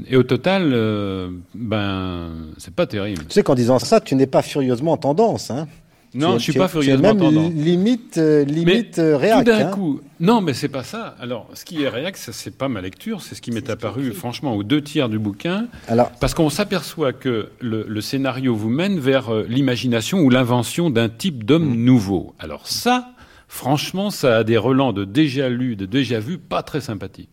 Et 0.07 0.15
au 0.15 0.23
total, 0.23 0.71
euh, 0.73 1.29
ben, 1.53 2.31
c'est 2.57 2.73
pas 2.73 2.87
terrible. 2.87 3.25
Tu 3.27 3.33
sais 3.33 3.43
qu'en 3.43 3.53
disant 3.55 3.79
ça, 3.79 3.99
tu 3.99 4.15
n'es 4.15 4.27
pas 4.27 4.41
furieusement 4.41 4.93
en 4.93 4.97
tendance, 4.97 5.51
hein 5.51 5.67
Non, 6.13 6.37
je 6.37 6.43
suis 6.43 6.53
pas 6.53 6.69
furieusement 6.69 7.09
même 7.09 7.17
tendant. 7.17 7.49
Limite, 7.49 8.17
euh, 8.17 8.45
limite 8.45 8.97
euh, 8.97 9.17
réac. 9.17 9.39
Tout 9.39 9.51
d'un 9.51 9.67
hein. 9.67 9.71
coup, 9.71 9.99
non, 10.21 10.39
mais 10.39 10.53
c'est 10.53 10.69
pas 10.69 10.83
ça. 10.83 11.15
Alors, 11.19 11.49
ce 11.53 11.65
qui 11.65 11.83
est 11.83 11.89
réac, 11.89 12.15
ça 12.15 12.31
c'est 12.31 12.57
pas 12.57 12.69
ma 12.69 12.79
lecture, 12.79 13.21
c'est 13.21 13.35
ce 13.35 13.41
qui 13.41 13.51
m'est 13.51 13.69
apparu, 13.69 14.13
franchement, 14.13 14.55
aux 14.55 14.63
deux 14.63 14.81
tiers 14.81 15.09
du 15.09 15.19
bouquin, 15.19 15.67
Alors, 15.89 16.11
parce 16.21 16.33
qu'on 16.33 16.49
s'aperçoit 16.49 17.11
que 17.11 17.49
le, 17.59 17.85
le 17.87 18.01
scénario 18.01 18.55
vous 18.55 18.69
mène 18.69 18.99
vers 18.99 19.33
euh, 19.33 19.45
l'imagination 19.49 20.19
ou 20.19 20.29
l'invention 20.29 20.89
d'un 20.89 21.09
type 21.09 21.43
d'homme 21.43 21.75
Mm. 21.75 21.85
nouveau. 21.85 22.33
Alors 22.39 22.67
ça, 22.67 23.09
franchement, 23.47 24.09
ça 24.11 24.37
a 24.37 24.43
des 24.43 24.57
relents 24.57 24.93
de 24.93 25.05
déjà 25.05 25.49
lu, 25.49 25.75
de 25.75 25.85
déjà 25.85 26.19
vu, 26.19 26.37
pas 26.37 26.63
très 26.63 26.81
sympathiques. 26.81 27.29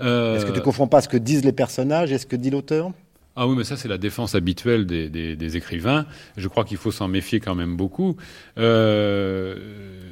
Euh, 0.00 0.36
est-ce 0.36 0.46
que 0.46 0.52
tu 0.52 0.60
confonds 0.60 0.86
pas 0.86 1.00
ce 1.00 1.08
que 1.08 1.16
disent 1.16 1.44
les 1.44 1.52
personnages 1.52 2.12
et 2.12 2.18
ce 2.18 2.26
que 2.26 2.36
dit 2.36 2.50
l'auteur? 2.50 2.90
Ah 3.40 3.46
oui, 3.46 3.54
mais 3.56 3.62
ça, 3.64 3.76
c'est 3.76 3.86
la 3.88 3.98
défense 3.98 4.34
habituelle 4.34 4.84
des, 4.84 5.08
des- 5.08 5.36
des 5.36 5.56
écrivains. 5.56 6.06
Je 6.36 6.48
crois 6.48 6.64
qu'il 6.64 6.76
faut 6.76 6.90
s'en 6.90 7.06
méfier 7.06 7.38
quand 7.38 7.54
même 7.54 7.76
beaucoup. 7.76 8.16
Euh, 8.58 9.54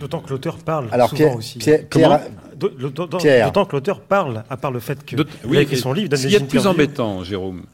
D'autant 0.01 0.21
que 0.21 0.31
l'auteur 0.31 0.59
parle 0.59 0.89
Alors, 0.93 1.09
souvent 1.09 1.19
Pierre- 1.25 1.37
aussi. 1.37 1.59
Pierre- 1.59 1.85
D'autant- 2.57 3.65
que 3.67 3.73
l'auteur 3.77 4.01
parle, 4.01 4.45
à 4.49 4.57
part 4.57 4.71
le 4.71 4.81
fait 4.81 5.05
qu'il 5.05 5.19
D'autres- 5.19 5.33
a 5.55 5.61
écrit 5.61 5.77
son 5.77 5.93
livre, 5.93 6.09
donne 6.09 6.19
Ce 6.19 6.23
des 6.25 6.29
qu'il 6.29 6.39
y 6.41 6.43
a 6.43 6.45
de 6.45 6.51
plus 6.51 6.67
embêtant, 6.67 7.23
Jérôme, 7.25 7.65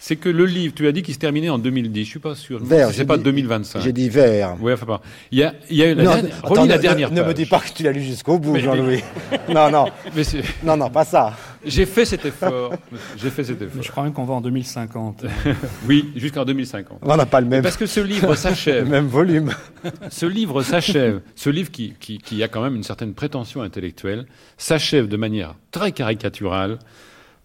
c'est 0.00 0.16
que 0.16 0.28
le 0.28 0.44
livre, 0.46 0.74
tu 0.74 0.86
as 0.86 0.92
dit 0.92 1.02
qu'il 1.02 1.12
se 1.14 1.18
terminait 1.18 1.48
en 1.48 1.58
2010. 1.58 2.04
Je 2.04 2.08
suis 2.08 2.18
pas 2.20 2.34
sûr. 2.34 2.62
Vert, 2.62 2.88
c'est 2.90 2.98
j'ai 2.98 3.04
pas 3.04 3.16
dit- 3.16 3.24
2025. 3.24 3.80
J'ai 3.82 3.92
dit 3.92 4.08
vert. 4.08 4.56
Oui, 4.60 4.72
enfin 4.72 4.86
pas. 4.86 5.00
Il 5.32 5.38
y 5.38 5.42
a, 5.42 5.54
il 5.70 5.76
y 5.76 5.82
a 5.82 5.94
la 5.94 6.02
Non, 6.04 6.10
dernière- 6.14 6.38
attends, 6.38 6.48
relis 6.54 6.68
la 6.68 6.76
ne- 6.76 6.82
dernière 6.82 7.10
ne, 7.10 7.16
ne 7.16 7.20
me 7.20 7.26
page. 7.26 7.34
dis 7.34 7.46
pas 7.46 7.60
que 7.60 7.70
tu 7.74 7.82
l'as 7.82 7.92
lu 7.92 8.02
jusqu'au 8.02 8.38
bout, 8.38 8.52
Mais- 8.52 8.60
Jean-Louis. 8.60 9.02
non, 9.52 9.70
non, 9.70 9.86
Mais 10.14 10.22
non, 10.62 10.76
non, 10.76 10.88
pas 10.90 11.04
ça. 11.04 11.36
J'ai 11.64 11.86
fait 11.86 12.04
cet 12.04 12.24
effort. 12.24 12.72
J'ai 13.16 13.30
fait 13.30 13.42
cet 13.44 13.60
Mais 13.60 13.66
effort. 13.66 13.82
je 13.82 13.90
crois 13.90 14.04
même 14.04 14.12
qu'on 14.12 14.24
va 14.24 14.34
en 14.34 14.40
2050. 14.40 15.24
Oui, 15.88 16.10
jusqu'en 16.16 16.44
2050. 16.44 16.98
On 17.02 17.16
n'a 17.16 17.26
pas 17.26 17.40
le 17.40 17.46
même, 17.48 17.62
Parce 17.62 17.76
que 17.76 17.86
ce 17.86 18.00
livre 18.00 18.30
le 18.30 18.36
s'achève. 18.36 18.88
même 18.88 19.06
volume. 19.06 19.52
ce 20.10 20.26
livre 20.26 20.62
s'achève, 20.62 21.20
ce 21.34 21.50
livre 21.50 21.70
qui, 21.70 21.94
qui, 21.98 22.18
qui 22.18 22.42
a 22.42 22.48
quand 22.48 22.62
même 22.62 22.76
une 22.76 22.82
certaine 22.84 23.14
prétention 23.14 23.62
intellectuelle, 23.62 24.26
s'achève 24.56 25.08
de 25.08 25.16
manière 25.16 25.54
très 25.72 25.90
caricaturale 25.92 26.78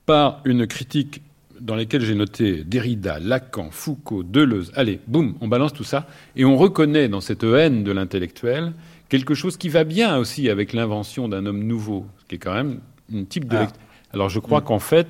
par 0.05 0.41
une 0.45 0.67
critique 0.67 1.22
dans 1.62 1.75
laquelle 1.75 2.01
j'ai 2.01 2.15
noté 2.15 2.63
Derrida, 2.63 3.19
Lacan, 3.19 3.69
Foucault, 3.72 4.24
Deleuze. 4.24 4.72
Allez, 4.75 5.00
boum, 5.07 5.36
on 5.41 5.48
balance 5.48 5.74
tout 5.74 5.83
ça 5.83 6.07
et 6.36 6.45
on 6.45 6.57
reconnaît 6.57 7.07
dans 7.07 7.22
cette 7.22 7.43
haine 7.43 7.83
de 7.83 7.91
l'intellectuel 7.91 8.74
quelque 9.10 9.33
chose 9.36 9.57
qui 9.57 9.69
va 9.69 9.83
bien 9.83 10.17
aussi 10.17 10.50
avec 10.50 10.74
l'invention 10.74 11.27
d'un 11.29 11.45
homme 11.45 11.63
nouveau, 11.63 12.05
ce 12.22 12.25
qui 12.25 12.36
est 12.36 12.39
quand 12.39 12.53
même 12.53 12.79
un 13.13 13.24
type 13.24 13.48
de 13.48 13.57
Ah. 13.57 13.67
Alors 14.13 14.29
je 14.29 14.39
crois 14.39 14.62
qu'en 14.62 14.79
fait, 14.79 15.07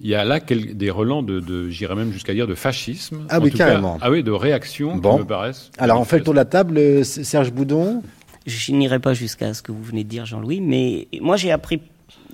il 0.00 0.06
y 0.08 0.14
a 0.14 0.24
là 0.24 0.38
des 0.40 0.90
relents 0.90 1.22
de, 1.22 1.40
de 1.40 1.68
j'irais 1.68 1.94
même 1.96 2.12
jusqu'à 2.12 2.32
dire 2.32 2.46
de 2.46 2.54
fascisme. 2.54 3.26
Ah 3.28 3.38
en 3.40 3.42
oui, 3.42 3.50
tout 3.50 3.58
cas. 3.58 3.66
carrément. 3.68 3.98
ah 4.00 4.10
oui, 4.10 4.22
de 4.22 4.30
réaction 4.30 4.96
Bon. 4.96 5.14
qui 5.16 5.22
me 5.22 5.26
paraissent. 5.26 5.70
Alors, 5.78 6.00
on 6.00 6.04
fait 6.04 6.18
le 6.18 6.24
tour 6.24 6.34
de 6.34 6.38
la 6.38 6.44
table. 6.44 6.78
euh, 6.78 7.02
Serge 7.04 7.52
Boudon. 7.52 8.02
Je 8.46 8.72
n'irai 8.72 8.98
pas 9.00 9.12
jusqu'à 9.12 9.52
ce 9.54 9.60
que 9.62 9.72
vous 9.72 9.82
venez 9.82 10.04
de 10.04 10.08
dire, 10.08 10.24
Jean-Louis, 10.24 10.60
mais 10.62 11.08
moi 11.20 11.36
j'ai 11.36 11.50
appris, 11.50 11.82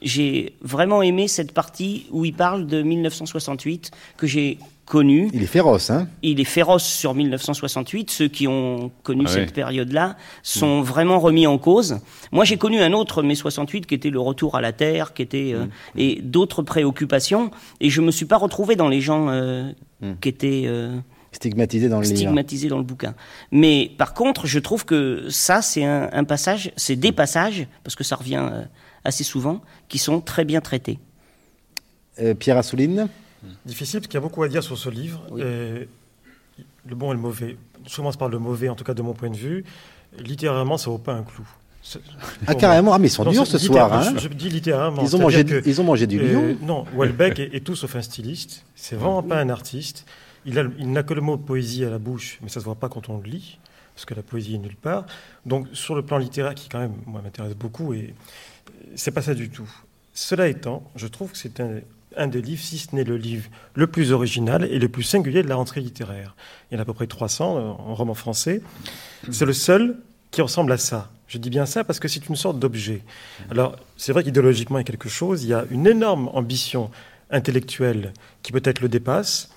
j'ai 0.02 0.54
vraiment 0.60 1.02
aimé 1.02 1.28
cette 1.28 1.52
partie 1.52 2.06
où 2.10 2.24
il 2.24 2.34
parle 2.34 2.66
de 2.66 2.82
1968 2.82 3.90
que 4.16 4.26
j'ai 4.26 4.58
connu. 4.84 5.30
Il 5.32 5.42
est 5.42 5.46
féroce, 5.46 5.88
hein? 5.90 6.08
Il 6.22 6.40
est 6.40 6.44
féroce 6.44 6.84
sur 6.84 7.14
1968. 7.14 8.10
Ceux 8.10 8.28
qui 8.28 8.46
ont 8.46 8.90
connu 9.02 9.24
Ah 9.26 9.30
cette 9.30 9.48
ouais. 9.48 9.54
période-là 9.54 10.16
sont 10.42 10.82
vraiment 10.82 11.18
remis 11.18 11.46
en 11.46 11.56
cause. 11.56 12.00
Moi, 12.32 12.44
j'ai 12.44 12.58
connu 12.58 12.80
un 12.80 12.92
autre 12.92 13.22
mai 13.22 13.34
68 13.34 13.86
qui 13.86 13.94
était 13.94 14.10
le 14.10 14.20
retour 14.20 14.56
à 14.56 14.60
la 14.60 14.72
terre, 14.72 15.14
qui 15.14 15.22
était 15.22 15.52
euh, 15.54 15.66
et 15.96 16.20
d'autres 16.22 16.62
préoccupations. 16.62 17.50
Et 17.80 17.88
je 17.88 18.02
me 18.02 18.10
suis 18.10 18.26
pas 18.26 18.36
retrouvé 18.36 18.76
dans 18.76 18.88
les 18.88 19.00
gens 19.00 19.28
euh, 19.30 19.72
qui 20.20 20.28
étaient 20.28 20.64
euh, 20.66 20.98
Stigmatisé 21.32 21.88
dans 21.88 21.98
le 21.98 22.04
livre. 22.04 22.16
stigmatisés 22.16 22.68
dans 22.68 22.78
le 22.78 22.84
bouquin. 22.84 23.14
Mais 23.50 23.90
par 23.98 24.14
contre, 24.14 24.46
je 24.46 24.58
trouve 24.60 24.84
que 24.84 25.26
ça, 25.30 25.62
c'est 25.62 25.84
un, 25.84 26.08
un 26.12 26.24
passage, 26.24 26.70
c'est 26.76 26.94
des 26.94 27.10
passages, 27.10 27.66
parce 27.82 27.96
que 27.96 28.04
ça 28.04 28.14
revient 28.16 28.46
euh, 28.52 28.62
assez 29.04 29.24
souvent, 29.24 29.60
qui 29.88 29.98
sont 29.98 30.20
très 30.20 30.44
bien 30.44 30.60
traités. 30.60 30.98
Euh, 32.20 32.34
Pierre 32.34 32.56
Assouline. 32.58 33.08
Difficile 33.66 34.00
parce 34.00 34.06
qu'il 34.08 34.14
y 34.14 34.18
a 34.18 34.20
beaucoup 34.20 34.42
à 34.42 34.48
dire 34.48 34.62
sur 34.62 34.78
ce 34.78 34.88
livre. 34.88 35.22
Et 35.38 35.88
le 36.86 36.94
bon 36.94 37.12
et 37.12 37.14
le 37.14 37.20
mauvais. 37.20 37.56
Je 37.86 37.94
commence 37.96 38.16
par 38.16 38.28
le 38.28 38.38
mauvais, 38.38 38.68
en 38.68 38.74
tout 38.74 38.84
cas 38.84 38.94
de 38.94 39.02
mon 39.02 39.12
point 39.12 39.30
de 39.30 39.36
vue. 39.36 39.64
Littérairement, 40.18 40.78
ça 40.78 40.90
vaut 40.90 40.98
pas 40.98 41.12
un 41.14 41.22
clou. 41.22 41.46
Ah, 42.46 42.54
carrément. 42.54 42.94
Ah, 42.94 42.98
mais 42.98 43.08
ils 43.08 43.10
sont 43.10 43.24
durs 43.24 43.46
ce 43.46 43.58
soir, 43.58 43.88
littéralement, 43.88 44.10
hein. 44.16 44.20
Je, 44.22 44.28
je 44.28 44.28
dis 44.32 44.48
littéralement. 44.48 45.02
Ils 45.02 45.14
ont 45.16 45.18
mangé 45.18 45.44
du- 45.44 45.60
ils 45.66 45.80
ont 45.80 45.84
mangé 45.84 46.06
du 46.06 46.18
euh, 46.18 46.32
lion. 46.52 46.56
non, 46.62 46.86
Welbeck 46.96 47.38
est, 47.40 47.54
est 47.54 47.60
tout 47.60 47.76
sauf 47.76 47.94
un 47.96 48.00
styliste. 48.02 48.64
C'est 48.74 48.96
vraiment 48.96 49.22
pas 49.22 49.38
un 49.38 49.50
artiste. 49.50 50.06
Il, 50.46 50.58
a- 50.58 50.64
il 50.78 50.90
n'a 50.92 51.02
que 51.02 51.12
le 51.12 51.20
mot 51.20 51.36
poésie 51.36 51.84
à 51.84 51.90
la 51.90 51.98
bouche, 51.98 52.38
mais 52.42 52.48
ça 52.48 52.60
se 52.60 52.64
voit 52.64 52.74
pas 52.76 52.88
quand 52.88 53.10
on 53.10 53.18
le 53.18 53.28
lit, 53.28 53.58
parce 53.94 54.06
que 54.06 54.14
la 54.14 54.22
poésie 54.22 54.54
est 54.54 54.58
nulle 54.58 54.76
part. 54.76 55.04
Donc, 55.44 55.66
sur 55.74 55.94
le 55.94 56.00
plan 56.02 56.16
littéraire, 56.16 56.54
qui 56.54 56.70
quand 56.70 56.78
même, 56.78 56.94
moi, 57.06 57.20
m'intéresse 57.22 57.54
beaucoup, 57.54 57.92
et 57.92 57.98
euh, 57.98 58.12
c'est 58.96 59.10
pas 59.10 59.22
ça 59.22 59.34
du 59.34 59.48
tout. 59.48 59.70
Cela 60.12 60.48
étant, 60.48 60.82
je 60.96 61.06
trouve 61.06 61.32
que 61.32 61.38
c'est 61.38 61.60
un, 61.60 61.80
un 62.16 62.26
des 62.26 62.42
livres, 62.42 62.62
si 62.62 62.78
ce 62.78 62.94
n'est 62.94 63.04
le 63.04 63.16
livre 63.16 63.48
le 63.74 63.86
plus 63.86 64.12
original 64.12 64.64
et 64.64 64.78
le 64.78 64.88
plus 64.88 65.02
singulier 65.02 65.42
de 65.42 65.48
la 65.48 65.56
rentrée 65.56 65.80
littéraire. 65.80 66.34
Il 66.70 66.74
y 66.74 66.76
en 66.76 66.80
a 66.80 66.82
à 66.82 66.84
peu 66.84 66.94
près 66.94 67.06
300 67.06 67.56
euh, 67.56 67.60
en 67.60 67.94
roman 67.94 68.14
français. 68.14 68.60
C'est 69.30 69.46
le 69.46 69.52
seul 69.52 69.96
qui 70.30 70.42
ressemble 70.42 70.72
à 70.72 70.78
ça. 70.78 71.10
Je 71.28 71.38
dis 71.38 71.50
bien 71.50 71.66
ça 71.66 71.84
parce 71.84 72.00
que 72.00 72.08
c'est 72.08 72.28
une 72.28 72.36
sorte 72.36 72.58
d'objet. 72.58 73.02
Alors, 73.50 73.76
c'est 73.96 74.12
vrai 74.12 74.22
qu'idéologiquement, 74.22 74.78
il 74.78 74.82
y 74.82 74.84
a 74.84 74.90
quelque 74.90 75.08
chose. 75.08 75.44
Il 75.44 75.48
y 75.48 75.54
a 75.54 75.64
une 75.70 75.86
énorme 75.86 76.28
ambition 76.32 76.90
intellectuelle 77.30 78.12
qui 78.42 78.52
peut-être 78.52 78.80
le 78.80 78.88
dépasse. 78.88 79.50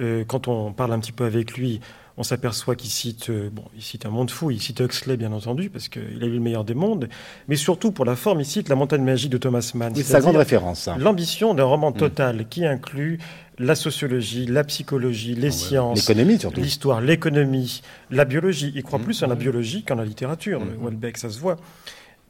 Euh, 0.00 0.24
quand 0.26 0.48
on 0.48 0.72
parle 0.72 0.92
un 0.92 0.98
petit 0.98 1.12
peu 1.12 1.24
avec 1.24 1.56
lui, 1.56 1.80
on 2.16 2.22
s'aperçoit 2.22 2.76
qu'il 2.76 2.90
cite, 2.90 3.30
euh, 3.30 3.48
bon, 3.50 3.64
il 3.74 3.82
cite 3.82 4.04
un 4.06 4.10
monde 4.10 4.30
fou, 4.30 4.50
il 4.50 4.60
cite 4.60 4.80
Huxley, 4.80 5.16
bien 5.16 5.32
entendu, 5.32 5.70
parce 5.70 5.88
qu'il 5.88 6.02
a 6.22 6.26
lu 6.26 6.34
le 6.34 6.40
meilleur 6.40 6.64
des 6.64 6.74
mondes, 6.74 7.08
mais 7.48 7.56
surtout 7.56 7.90
pour 7.92 8.04
la 8.04 8.16
forme, 8.16 8.40
il 8.40 8.46
cite 8.46 8.68
La 8.68 8.74
montagne 8.74 9.02
magique 9.02 9.30
de 9.30 9.38
Thomas 9.38 9.70
Mann. 9.74 9.94
C'est 9.94 10.02
sa 10.02 10.20
grande 10.20 10.36
référence, 10.36 10.80
ça. 10.80 10.96
L'ambition 10.98 11.54
d'un 11.54 11.64
roman 11.64 11.92
total 11.92 12.46
qui 12.48 12.66
inclut 12.66 13.18
la 13.58 13.74
sociologie, 13.74 14.46
la 14.46 14.64
psychologie, 14.64 15.34
les 15.34 15.50
sciences, 15.50 16.08
L'économie, 16.08 16.38
surtout. 16.38 16.60
l'histoire, 16.60 17.00
l'économie, 17.00 17.82
la 18.10 18.24
biologie. 18.24 18.72
Il 18.74 18.82
croit 18.82 18.98
plus 18.98 19.22
en 19.22 19.26
la 19.28 19.34
biologie 19.34 19.82
qu'en 19.84 19.94
la 19.96 20.04
littérature, 20.04 20.60
Welbeck, 20.82 21.16
ça 21.18 21.30
se 21.30 21.38
voit. 21.38 21.56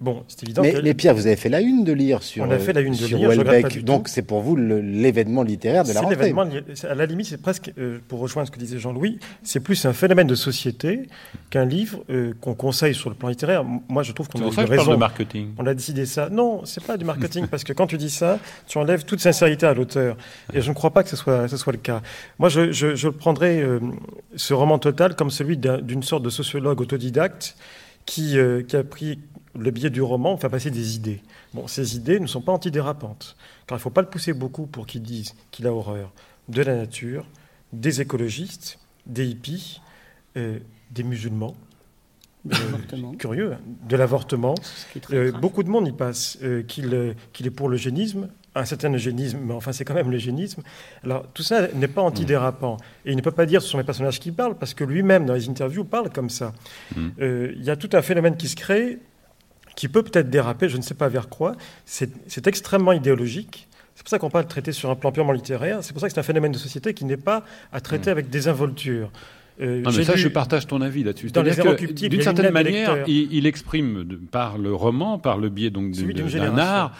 Bon, 0.02 0.24
c'est 0.26 0.42
évident 0.42 0.62
Mais, 0.62 0.72
que... 0.72 0.80
mais 0.80 0.94
Pierre, 0.94 1.14
vous 1.14 1.26
avez 1.28 1.36
fait 1.36 1.48
la 1.48 1.60
une 1.60 1.84
de 1.84 1.92
lire 1.92 2.22
sur, 2.24 2.44
On 2.44 2.50
a 2.50 2.58
fait 2.58 2.72
la 2.72 2.80
une 2.80 2.90
de 2.92 2.96
sur 2.96 3.16
lire, 3.16 3.28
pas 3.28 3.36
Welbeck. 3.36 3.84
Donc, 3.84 4.08
c'est 4.08 4.22
pour 4.22 4.40
vous 4.40 4.56
l'événement 4.56 5.42
littéraire 5.44 5.84
de 5.84 5.88
la 5.88 5.94
C'est 5.94 6.00
rentrée. 6.00 6.34
à 6.90 6.94
la 6.94 7.06
limite, 7.06 7.26
c'est 7.26 7.40
presque, 7.40 7.72
euh, 7.78 7.98
pour 8.08 8.18
rejoindre 8.18 8.48
ce 8.48 8.52
que 8.52 8.58
disait 8.58 8.78
Jean-Louis, 8.78 9.18
c'est 9.44 9.60
plus 9.60 9.84
un 9.86 9.92
phénomène 9.92 10.26
de 10.26 10.34
société 10.34 11.08
qu'un 11.50 11.64
livre 11.64 12.02
euh, 12.10 12.32
qu'on 12.40 12.54
conseille 12.54 12.94
sur 12.94 13.10
le 13.10 13.14
plan 13.16 13.28
littéraire. 13.28 13.64
Moi, 13.88 14.02
je 14.02 14.12
trouve 14.12 14.28
qu'on 14.28 14.40
a 14.40 14.46
eu 14.62 14.64
raison. 14.66 14.90
de 14.92 14.96
marketing. 14.96 15.50
On 15.58 15.66
a 15.66 15.74
décidé 15.74 16.04
ça. 16.04 16.28
Non, 16.30 16.62
c'est 16.64 16.82
pas 16.84 16.96
du 16.96 17.04
marketing, 17.04 17.46
parce 17.50 17.62
que 17.62 17.72
quand 17.72 17.86
tu 17.86 17.96
dis 17.96 18.10
ça, 18.10 18.38
tu 18.66 18.78
enlèves 18.78 19.04
toute 19.04 19.20
sincérité 19.20 19.66
à 19.66 19.74
l'auteur. 19.74 20.16
Et 20.52 20.60
je 20.62 20.68
ne 20.68 20.74
crois 20.74 20.90
pas 20.90 21.02
que 21.04 21.08
ce 21.10 21.16
soit, 21.16 21.46
ce 21.46 21.56
soit 21.56 21.72
le 21.72 21.78
cas. 21.78 22.02
Moi, 22.40 22.48
je, 22.48 22.72
je, 22.72 22.96
je 22.96 23.08
prendrais 23.08 23.60
euh, 23.62 23.78
ce 24.34 24.52
roman 24.52 24.78
total 24.80 25.14
comme 25.14 25.30
celui 25.30 25.56
d'un- 25.56 25.78
d'une 25.80 26.02
sorte 26.02 26.24
de 26.24 26.30
sociologue 26.30 26.80
autodidacte 26.80 27.56
qui, 28.04 28.36
euh, 28.36 28.62
qui 28.62 28.74
a 28.76 28.82
pris 28.82 29.20
le 29.58 29.70
biais 29.70 29.90
du 29.90 30.02
roman, 30.02 30.36
fait 30.36 30.48
passer 30.48 30.70
des 30.70 30.96
idées. 30.96 31.22
Bon, 31.54 31.66
ces 31.66 31.96
idées 31.96 32.20
ne 32.20 32.26
sont 32.26 32.40
pas 32.40 32.52
antidérapantes, 32.52 33.36
car 33.66 33.76
il 33.76 33.80
ne 33.80 33.82
faut 33.82 33.90
pas 33.90 34.02
le 34.02 34.08
pousser 34.08 34.32
beaucoup 34.32 34.66
pour 34.66 34.86
qu'il 34.86 35.02
dise 35.02 35.34
qu'il 35.50 35.66
a 35.66 35.72
horreur 35.72 36.12
de 36.48 36.62
la 36.62 36.76
nature, 36.76 37.26
des 37.72 38.00
écologistes, 38.00 38.78
des 39.06 39.26
hippies, 39.26 39.80
euh, 40.36 40.58
des 40.90 41.02
musulmans. 41.02 41.54
De 42.44 42.56
l'avortement. 42.56 43.12
curieux, 43.12 43.52
hein, 43.52 43.60
de 43.88 43.96
l'avortement. 43.96 44.54
Euh, 45.12 45.30
beaucoup 45.30 45.62
de 45.62 45.68
monde 45.68 45.86
y 45.86 45.92
passe, 45.92 46.38
euh, 46.42 46.62
qu'il 46.64 46.92
euh, 46.92 47.14
est 47.40 47.50
pour 47.50 47.68
l'eugénisme, 47.68 48.28
un 48.54 48.64
certain 48.64 48.92
eugénisme, 48.92 49.38
mais 49.44 49.54
enfin 49.54 49.72
c'est 49.72 49.84
quand 49.84 49.94
même 49.94 50.10
l'eugénisme. 50.10 50.62
Alors 51.04 51.24
tout 51.32 51.42
ça 51.42 51.68
n'est 51.68 51.88
pas 51.88 52.02
antidérapant. 52.02 52.78
Et 53.04 53.12
il 53.12 53.16
ne 53.16 53.22
peut 53.22 53.30
pas 53.30 53.46
dire 53.46 53.62
ce 53.62 53.68
sont 53.68 53.78
les 53.78 53.84
personnages 53.84 54.18
qui 54.18 54.32
parlent, 54.32 54.56
parce 54.56 54.74
que 54.74 54.84
lui-même, 54.84 55.24
dans 55.24 55.34
les 55.34 55.48
interviews, 55.48 55.84
parle 55.84 56.10
comme 56.10 56.30
ça. 56.30 56.52
Euh, 57.20 57.52
Il 57.56 57.62
y 57.62 57.70
a 57.70 57.76
tout 57.76 57.90
un 57.92 58.02
phénomène 58.02 58.36
qui 58.36 58.48
se 58.48 58.56
crée, 58.56 58.98
qui 59.76 59.88
peut 59.88 60.02
peut-être 60.02 60.30
déraper, 60.30 60.68
je 60.68 60.76
ne 60.76 60.82
sais 60.82 60.94
pas 60.94 61.08
vers 61.08 61.28
quoi. 61.28 61.54
C'est 61.86 62.46
extrêmement 62.46 62.92
idéologique. 62.92 63.68
C'est 63.94 64.02
pour 64.04 64.10
ça 64.10 64.18
qu'on 64.18 64.30
parle 64.30 64.44
de 64.44 64.50
traiter 64.50 64.72
sur 64.72 64.90
un 64.90 64.96
plan 64.96 65.12
purement 65.12 65.32
littéraire. 65.32 65.78
C'est 65.82 65.92
pour 65.92 66.00
ça 66.00 66.08
que 66.08 66.14
c'est 66.14 66.20
un 66.20 66.24
phénomène 66.24 66.52
de 66.52 66.58
société 66.58 66.94
qui 66.94 67.04
n'est 67.04 67.16
pas 67.16 67.44
à 67.72 67.80
traiter 67.80 68.10
avec 68.10 68.30
des 68.30 68.48
involtures. 68.48 69.10
Euh, 69.60 69.82
Non, 69.82 69.90
mais 69.94 70.02
ça, 70.04 70.16
je 70.16 70.28
partage 70.28 70.66
ton 70.66 70.80
avis 70.80 71.04
là-dessus. 71.04 71.30
D'une 72.08 72.22
certaine 72.22 72.52
manière, 72.52 73.04
il, 73.06 73.32
il 73.34 73.46
exprime 73.46 74.02
de- 74.02 74.16
par 74.16 74.56
le 74.56 74.74
roman, 74.74 75.18
par 75.18 75.36
le 75.36 75.50
biais 75.50 75.68
donc 75.68 75.92
d'un 76.38 76.56
art, 76.58 76.96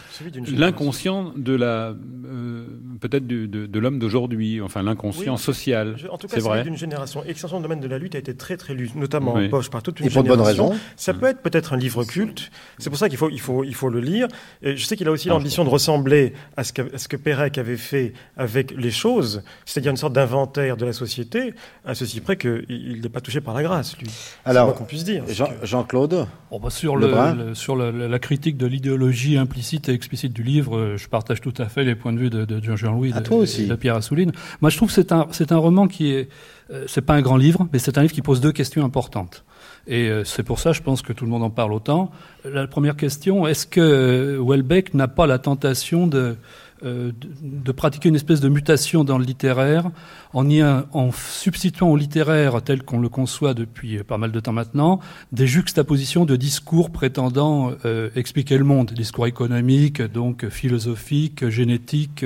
l'inconscient 0.55 1.33
de 1.35 1.53
la 1.55 1.95
euh, 2.25 2.65
peut-être 2.99 3.25
de, 3.27 3.45
de 3.45 3.79
l'homme 3.79 3.99
d'aujourd'hui, 3.99 4.61
enfin 4.61 4.83
l'inconscient 4.83 5.33
Oui, 5.35 5.39
social. 5.39 5.95
je- 5.97 6.07
En 6.07 6.17
tout 6.17 6.27
cas, 6.27 6.39
c'est 6.39 6.63
d'une 6.63 6.77
génération. 6.77 7.23
Extension 7.25 7.57
du 7.57 7.63
domaine 7.63 7.79
de 7.79 7.87
la 7.87 7.97
lutte 7.97 8.15
a 8.15 8.17
été 8.19 8.35
très 8.35 8.57
très 8.57 8.73
lu, 8.73 8.89
notamment 8.95 9.33
Oui. 9.35 9.47
en 9.47 9.49
poche 9.49 9.69
par 9.69 9.81
toute 9.83 9.99
une 9.99 10.07
Et 10.07 10.09
pour 10.09 10.23
de 10.23 10.27
bonnes 10.29 10.37
génération. 10.39 10.69
raisons. 10.69 10.81
Ça 10.95 11.13
peut 11.13 11.25
être 11.27 11.41
peut-être 11.41 11.73
un 11.73 11.77
livre 11.77 12.03
culte. 12.03 12.51
C'est 12.77 12.89
pour 12.89 12.99
ça 12.99 13.09
qu'il 13.09 13.17
faut, 13.17 13.29
il 13.29 13.39
faut, 13.39 13.63
il 13.63 13.75
faut 13.75 13.89
le 13.89 13.99
lire. 13.99 14.27
Et 14.61 14.75
je 14.77 14.85
sais 14.85 14.95
qu'il 14.95 15.07
a 15.07 15.11
aussi 15.11 15.27
l'ambition 15.29 15.63
de 15.63 15.69
ressembler 15.69 16.33
à 16.57 16.63
ce, 16.63 16.73
qu'a- 16.73 16.85
à 16.93 16.97
ce 16.97 17.07
que 17.07 17.17
Pérec 17.17 17.57
avait 17.57 17.77
fait 17.77 18.13
avec 18.37 18.71
les 18.77 18.91
choses, 18.91 19.43
c'est-à-dire 19.65 19.91
une 19.91 19.97
sorte 19.97 20.13
d'inventaire 20.13 20.77
de 20.77 20.85
la 20.85 20.93
société, 20.93 21.53
à 21.85 21.95
ceci 21.95 22.21
près 22.21 22.37
qu'il 22.37 22.99
n'est 23.01 23.09
pas 23.09 23.21
touché 23.21 23.41
par 23.41 23.53
la 23.53 23.63
grâce, 23.63 23.97
lui. 23.97 24.07
Alors, 24.45 24.73
qu'on 24.75 24.85
puisse 24.85 25.03
dire. 25.03 25.23
Jean-Claude 25.63 26.27
oh, 26.51 26.59
bah, 26.59 26.69
Sur, 26.69 26.95
le, 26.95 27.53
sur 27.55 27.75
la 27.75 28.19
critique 28.19 28.57
de 28.57 28.65
l'idéologie 28.67 29.37
implicite 29.37 29.89
et 29.89 29.93
explicite 29.93 30.33
du 30.33 30.43
livre, 30.43 30.77
euh, 30.77 30.97
je 30.97 31.07
partage 31.07 31.41
tout 31.41 31.53
à 31.57 31.65
fait 31.67 31.83
les 31.83 31.95
points 31.95 32.13
de 32.13 32.19
vue 32.19 32.29
de, 32.29 32.45
Jean-Louis 32.83 33.11
de, 33.11 33.67
de, 33.67 33.75
Pierre 33.75 33.95
Assouline. 33.95 34.31
Moi, 34.61 34.69
je 34.69 34.77
trouve 34.77 34.89
que 34.89 34.93
c'est 34.93 35.11
un, 35.11 35.27
un 35.49 35.57
roman 35.57 35.87
qui 35.87 36.11
est... 36.11 36.29
Euh, 36.71 36.85
c'est 36.87 37.01
pas 37.01 37.15
un 37.15 37.21
grand 37.21 37.37
livre, 37.37 37.67
mais 37.73 37.79
c'est 37.79 37.97
un 37.97 38.01
livre 38.01 38.13
qui 38.13 38.21
pose 38.21 38.39
deux 38.39 38.51
questions 38.51 38.85
importantes. 38.85 39.43
Et 39.87 40.09
euh, 40.09 40.23
c'est 40.23 40.43
pour 40.43 40.59
ça, 40.59 40.71
je 40.71 40.81
pense 40.81 41.01
que 41.01 41.11
tout 41.11 41.25
le 41.25 41.31
monde 41.31 41.43
en 41.43 41.49
parle 41.49 41.73
autant. 41.73 42.11
La 42.45 42.67
première 42.67 42.95
question, 42.95 43.47
est-ce 43.47 43.67
que 43.67 44.39
Welbeck 44.41 44.93
n'a 44.93 45.07
pas 45.07 45.27
la 45.27 45.39
tentation 45.39 46.07
de 46.07 46.37
euh, 46.85 47.11
de, 47.41 47.71
pratiquer 47.71 48.09
une 48.09 48.15
espèce 48.15 48.41
de 48.41 48.49
mutation 48.49 49.05
dans 49.05 49.17
le 49.17 49.23
littéraire 49.23 49.89
en, 50.33 50.49
y, 50.49 50.61
en 50.61 51.11
substituant 51.13 51.89
au 51.89 51.95
littéraire 51.95 52.61
tel 52.61 52.83
qu'on 52.83 52.99
le 52.99 53.07
conçoit 53.07 53.53
depuis 53.53 54.03
pas 54.03 54.17
mal 54.17 54.33
de 54.33 54.39
temps 54.41 54.51
maintenant 54.51 54.99
des 55.31 55.47
juxtapositions 55.47 56.25
de 56.25 56.35
discours 56.35 56.89
prétendant 56.89 57.71
euh, 57.85 58.09
expliquer 58.15 58.57
le 58.57 58.65
monde, 58.65 58.91
discours 58.91 59.27
économiques, 59.27 60.01
donc 60.01 60.49
philosophiques, 60.49 61.47
génétiques, 61.47 62.25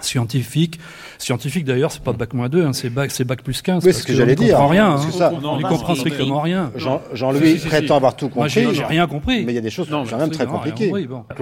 euh, 0.00 0.06
scientifiques. 0.06 0.80
Scientifique 1.18 1.64
d'ailleurs, 1.64 1.92
c'est 1.92 2.02
pas 2.02 2.12
bac 2.12 2.34
moins 2.34 2.48
2, 2.48 2.64
hein, 2.64 2.72
c'est 2.72 2.90
bac, 2.90 3.10
bac 3.22 3.42
plus 3.42 3.62
15. 3.62 3.84
Oui, 3.84 3.92
c'est 3.92 4.00
ce 4.00 4.06
que, 4.06 4.14
j'allais 4.14 4.34
dire. 4.34 4.56
On 4.56 4.58
comprend 4.58 4.68
rien. 4.68 4.96
Hein. 4.96 5.40
on 5.42 5.56
n'y 5.56 5.62
comprend 5.62 5.94
strictement 5.94 6.40
rien. 6.40 6.72
Jean-Louis 7.12 7.56
prétend 7.58 7.96
avoir 7.96 8.16
tout 8.16 8.28
compris. 8.28 8.62
Moi, 8.64 8.72
j'ai 8.74 8.84
rien 8.84 9.06
compris. 9.06 9.44
Mais 9.44 9.52
il 9.52 9.56
y 9.56 9.58
a 9.58 9.62
des 9.62 9.70
choses 9.70 9.88
quand 9.88 10.18
même 10.18 10.30
très 10.30 10.46
compliquées. 10.46 10.92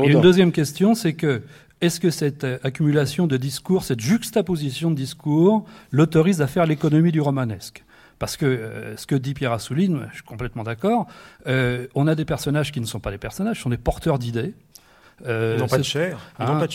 Et 0.02 0.08
une 0.08 0.20
deuxième 0.20 0.52
question, 0.52 0.94
c'est 0.94 1.14
que 1.14 1.42
est-ce 1.80 2.00
que 2.00 2.10
cette 2.10 2.44
euh, 2.44 2.58
accumulation 2.64 3.26
de 3.26 3.36
discours, 3.36 3.84
cette 3.84 4.00
juxtaposition 4.00 4.90
de 4.90 4.96
discours, 4.96 5.64
l'autorise 5.92 6.42
à 6.42 6.46
faire 6.46 6.66
l'économie 6.66 7.12
du 7.12 7.20
romanesque? 7.20 7.84
Parce 8.18 8.36
que 8.36 8.46
euh, 8.46 8.96
ce 8.96 9.06
que 9.06 9.14
dit 9.14 9.32
Pierre 9.32 9.52
Assouline, 9.52 10.08
je 10.10 10.16
suis 10.16 10.24
complètement 10.24 10.64
d'accord, 10.64 11.06
euh, 11.46 11.86
on 11.94 12.08
a 12.08 12.16
des 12.16 12.24
personnages 12.24 12.72
qui 12.72 12.80
ne 12.80 12.86
sont 12.86 12.98
pas 12.98 13.12
des 13.12 13.18
personnages, 13.18 13.60
sont 13.60 13.70
des 13.70 13.76
porteurs 13.76 14.18
d'idées. 14.18 14.54
ils 15.24 15.56
n'ont 15.56 15.68
pas 15.68 15.78
de 15.78 15.82
chair. 15.84 16.18
Hein, 16.40 16.66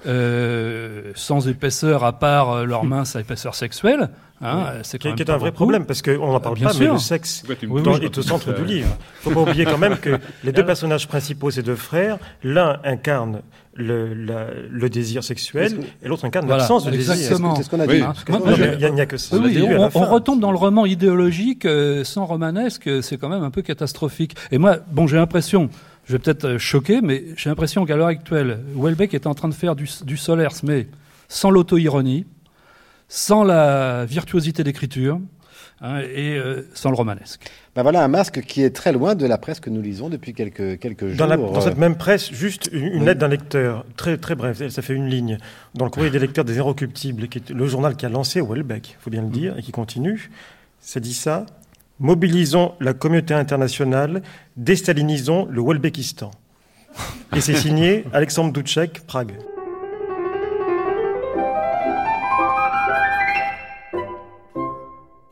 abstraits, 0.00 1.16
sans 1.16 1.48
épaisseur 1.48 2.04
à 2.04 2.18
part 2.18 2.64
leur 2.64 2.84
mince 2.84 3.16
épaisseur 3.16 3.54
sexuelle. 3.54 4.10
Hein, 4.40 4.66
c'est 4.84 4.98
qui, 4.98 5.08
est 5.08 5.30
un 5.30 5.36
vrai 5.36 5.50
problème 5.50 5.84
parce 5.84 6.00
qu'on 6.00 6.30
n'en 6.32 6.38
parle 6.38 6.58
pas, 6.58 6.70
mais 6.78 6.86
le 6.86 6.98
sexe 6.98 7.42
est 7.50 8.18
au 8.18 8.22
centre 8.22 8.52
du 8.52 8.64
livre. 8.64 8.88
Il 9.24 9.28
ne 9.28 9.34
faut 9.34 9.44
pas 9.44 9.50
oublier 9.50 9.64
quand 9.64 9.78
même 9.78 9.96
que 9.96 10.18
les 10.44 10.52
deux 10.52 10.64
personnages 10.64 11.08
principaux, 11.08 11.50
ces 11.50 11.62
deux 11.62 11.74
frères, 11.74 12.18
l'un 12.44 12.78
incarne 12.84 13.42
le, 13.74 14.12
le, 14.14 14.90
désir 14.90 15.24
sexuel 15.24 15.80
et 16.02 16.08
l'autre 16.08 16.24
incarne 16.24 16.48
l'absence 16.48 16.84
de 16.84 16.90
désir. 16.90 17.14
C'est 17.14 17.34
ce 17.34 17.70
qu'on 17.70 17.80
a 17.80 17.86
dit. 17.86 18.02
il 18.80 18.94
n'y 18.94 19.00
a, 19.00 19.06
que 19.06 19.16
ça. 19.16 19.36
on, 19.36 20.04
retombe 20.04 20.40
dans 20.40 20.52
le 20.52 20.56
roman 20.56 20.86
idéologique 20.86 21.64
euh, 21.64 22.04
sans 22.04 22.26
romanesque, 22.26 22.88
c'est 23.02 23.18
quand 23.18 23.28
même 23.28 23.42
un 23.42 23.50
peu 23.50 23.62
catastrophique. 23.62 24.34
Et 24.50 24.58
moi, 24.58 24.78
bon, 24.90 25.06
j'ai 25.06 25.16
l'impression, 25.16 25.68
je 26.08 26.12
vais 26.14 26.18
peut-être 26.18 26.44
euh, 26.46 26.58
choquer, 26.58 27.00
mais 27.00 27.24
j'ai 27.36 27.50
l'impression 27.50 27.84
qu'à 27.84 27.96
l'heure 27.96 28.08
actuelle, 28.08 28.60
Welbeck 28.74 29.14
est 29.14 29.26
en 29.26 29.34
train 29.34 29.48
de 29.48 29.54
faire 29.54 29.76
du, 29.76 29.88
du 30.02 30.16
Solers, 30.16 30.48
mais 30.64 30.88
sans 31.28 31.50
l'auto-ironie, 31.50 32.26
sans 33.08 33.44
la 33.44 34.04
virtuosité 34.06 34.64
d'écriture, 34.64 35.20
Hein, 35.80 36.00
et 36.12 36.36
euh, 36.36 36.62
sans 36.74 36.90
le 36.90 36.96
romanesque. 36.96 37.48
Ben 37.76 37.82
voilà 37.82 38.02
un 38.02 38.08
masque 38.08 38.40
qui 38.40 38.64
est 38.64 38.74
très 38.74 38.90
loin 38.90 39.14
de 39.14 39.24
la 39.26 39.38
presse 39.38 39.60
que 39.60 39.70
nous 39.70 39.80
lisons 39.80 40.08
depuis 40.08 40.34
quelques, 40.34 40.80
quelques 40.80 41.06
jours. 41.06 41.28
Dans, 41.28 41.60
cette 41.60 41.78
même 41.78 41.96
presse, 41.96 42.32
juste 42.32 42.68
une, 42.72 43.04
lettre 43.04 43.20
d'un 43.20 43.28
lecteur, 43.28 43.84
très, 43.96 44.16
très 44.16 44.34
bref, 44.34 44.66
ça 44.70 44.82
fait 44.82 44.94
une 44.94 45.06
ligne, 45.06 45.38
dans 45.74 45.84
le 45.84 45.92
courrier 45.92 46.10
des 46.10 46.18
lecteurs 46.18 46.44
des 46.44 46.58
Inrecuptibles, 46.58 47.28
qui 47.28 47.38
est 47.38 47.50
le 47.50 47.66
journal 47.68 47.94
qui 47.94 48.06
a 48.06 48.08
lancé 48.08 48.40
Welbeck, 48.40 48.90
il 48.90 48.96
faut 48.98 49.10
bien 49.10 49.22
le 49.22 49.28
dire, 49.28 49.56
et 49.56 49.62
qui 49.62 49.70
continue. 49.70 50.30
Ça 50.80 50.98
dit 50.98 51.14
ça 51.14 51.46
Mobilisons 52.00 52.74
la 52.78 52.94
communauté 52.94 53.34
internationale, 53.34 54.22
déstalinisons 54.56 55.46
le 55.50 55.60
Welbeckistan. 55.60 56.30
Et 57.34 57.40
c'est 57.40 57.56
signé 57.56 58.04
Alexandre 58.12 58.52
Douchek, 58.52 59.00
Prague. 59.04 59.36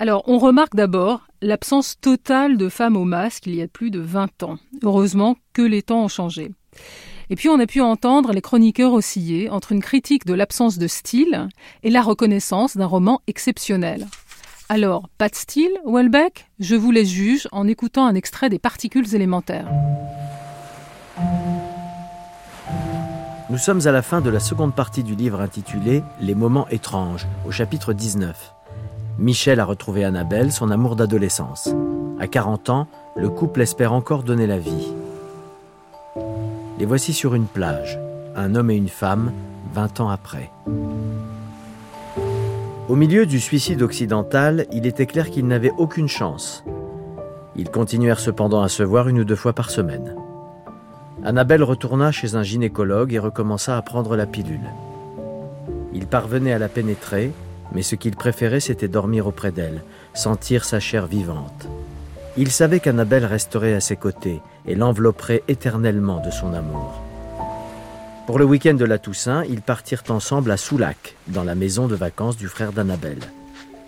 Alors, 0.00 0.24
on 0.26 0.38
remarque 0.38 0.74
d'abord 0.74 1.28
l'absence 1.40 2.00
totale 2.00 2.56
de 2.56 2.68
femmes 2.68 2.96
au 2.96 3.04
masque 3.04 3.46
il 3.46 3.54
y 3.54 3.62
a 3.62 3.68
plus 3.68 3.92
de 3.92 4.00
20 4.00 4.42
ans. 4.42 4.58
Heureusement 4.82 5.36
que 5.52 5.62
les 5.62 5.82
temps 5.82 6.04
ont 6.04 6.08
changé. 6.08 6.50
Et 7.30 7.36
puis 7.36 7.48
on 7.48 7.60
a 7.60 7.66
pu 7.66 7.80
entendre 7.80 8.32
les 8.32 8.40
chroniqueurs 8.40 8.92
osciller 8.92 9.50
entre 9.50 9.72
une 9.72 9.82
critique 9.82 10.26
de 10.26 10.34
l'absence 10.34 10.78
de 10.78 10.86
style 10.86 11.48
et 11.82 11.90
la 11.90 12.02
reconnaissance 12.02 12.76
d'un 12.76 12.86
roman 12.86 13.20
exceptionnel. 13.26 14.06
Alors, 14.68 15.08
pas 15.16 15.28
de 15.28 15.36
style, 15.36 15.70
Welbeck? 15.86 16.50
Je 16.58 16.74
vous 16.74 16.90
les 16.90 17.04
juge 17.04 17.46
en 17.52 17.68
écoutant 17.68 18.04
un 18.04 18.16
extrait 18.16 18.48
des 18.48 18.58
particules 18.58 19.14
élémentaires. 19.14 19.68
Nous 23.48 23.58
sommes 23.58 23.86
à 23.86 23.92
la 23.92 24.02
fin 24.02 24.20
de 24.20 24.28
la 24.28 24.40
seconde 24.40 24.74
partie 24.74 25.04
du 25.04 25.14
livre 25.14 25.40
intitulé 25.40 26.02
Les 26.20 26.34
moments 26.34 26.66
étranges, 26.68 27.28
au 27.46 27.52
chapitre 27.52 27.92
19. 27.92 28.54
Michel 29.20 29.60
a 29.60 29.64
retrouvé 29.64 30.04
Annabelle, 30.04 30.50
son 30.50 30.72
amour 30.72 30.96
d'adolescence. 30.96 31.68
À 32.18 32.26
40 32.26 32.70
ans, 32.70 32.88
le 33.14 33.28
couple 33.28 33.60
espère 33.60 33.92
encore 33.92 34.24
donner 34.24 34.48
la 34.48 34.58
vie. 34.58 34.92
Les 36.80 36.86
voici 36.86 37.12
sur 37.12 37.36
une 37.36 37.46
plage, 37.46 38.00
un 38.34 38.56
homme 38.56 38.72
et 38.72 38.76
une 38.76 38.88
femme, 38.88 39.30
20 39.74 40.00
ans 40.00 40.08
après. 40.08 40.50
Au 42.88 42.94
milieu 42.94 43.26
du 43.26 43.40
suicide 43.40 43.82
occidental, 43.82 44.64
il 44.70 44.86
était 44.86 45.06
clair 45.06 45.30
qu'ils 45.30 45.48
n'avaient 45.48 45.72
aucune 45.76 46.06
chance. 46.06 46.62
Ils 47.56 47.68
continuèrent 47.68 48.20
cependant 48.20 48.62
à 48.62 48.68
se 48.68 48.84
voir 48.84 49.08
une 49.08 49.18
ou 49.18 49.24
deux 49.24 49.34
fois 49.34 49.54
par 49.54 49.70
semaine. 49.70 50.14
Annabelle 51.24 51.64
retourna 51.64 52.12
chez 52.12 52.36
un 52.36 52.44
gynécologue 52.44 53.12
et 53.12 53.18
recommença 53.18 53.76
à 53.76 53.82
prendre 53.82 54.14
la 54.14 54.26
pilule. 54.26 54.70
Il 55.94 56.06
parvenait 56.06 56.52
à 56.52 56.60
la 56.60 56.68
pénétrer, 56.68 57.32
mais 57.72 57.82
ce 57.82 57.96
qu'il 57.96 58.14
préférait, 58.14 58.60
c'était 58.60 58.86
dormir 58.86 59.26
auprès 59.26 59.50
d'elle, 59.50 59.82
sentir 60.14 60.64
sa 60.64 60.78
chair 60.78 61.08
vivante. 61.08 61.68
Il 62.36 62.52
savait 62.52 62.78
qu'Annabelle 62.78 63.24
resterait 63.24 63.74
à 63.74 63.80
ses 63.80 63.96
côtés 63.96 64.40
et 64.64 64.76
l'envelopperait 64.76 65.42
éternellement 65.48 66.24
de 66.24 66.30
son 66.30 66.54
amour. 66.54 67.05
Pour 68.26 68.40
le 68.40 68.44
week-end 68.44 68.74
de 68.74 68.84
la 68.84 68.98
Toussaint, 68.98 69.44
ils 69.44 69.62
partirent 69.62 70.02
ensemble 70.08 70.50
à 70.50 70.56
Soulac, 70.56 71.14
dans 71.28 71.44
la 71.44 71.54
maison 71.54 71.86
de 71.86 71.94
vacances 71.94 72.36
du 72.36 72.48
frère 72.48 72.72
d'Annabelle. 72.72 73.20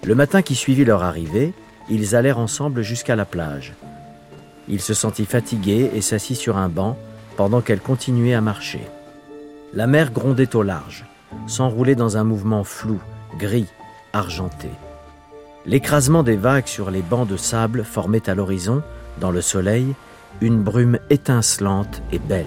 Le 0.05 0.15
matin 0.15 0.43
qui 0.43 0.55
suivit 0.55 0.85
leur 0.85 1.03
arrivée, 1.03 1.53
ils 1.91 2.15
allèrent 2.15 2.39
ensemble 2.39 2.83
jusqu'à 2.83 3.17
la 3.17 3.25
plage. 3.25 3.75
Il 4.69 4.81
se 4.81 4.95
sentit 4.95 5.25
fatigué 5.25 5.91
et 5.93 6.01
s'assit 6.01 6.37
sur 6.37 6.57
un 6.57 6.69
banc 6.69 6.97
pendant 7.37 7.61
qu'elle 7.61 7.81
continuait 7.81 8.35
à 8.35 8.41
marcher. 8.41 8.83
La 9.75 9.89
mer 9.89 10.13
grondait 10.13 10.55
au 10.55 10.63
large, 10.63 11.05
s'enroulait 11.49 11.97
dans 11.97 12.17
un 12.17 12.25
mouvement 12.25 12.63
flou, 12.63 13.01
gris, 13.39 13.67
argenté. 14.13 14.69
L'écrasement 15.67 16.23
des 16.23 16.37
vagues 16.37 16.69
sur 16.69 16.93
les 16.93 17.03
bancs 17.03 17.29
de 17.29 17.37
sable 17.37 17.83
formait 17.83 18.31
à 18.31 18.37
l'horizon, 18.37 18.83
dans 19.21 19.33
le 19.33 19.41
soleil, 19.41 19.95
une 20.41 20.63
brume 20.63 21.01
étincelante 21.11 22.03
et 22.13 22.21
belle. 22.21 22.47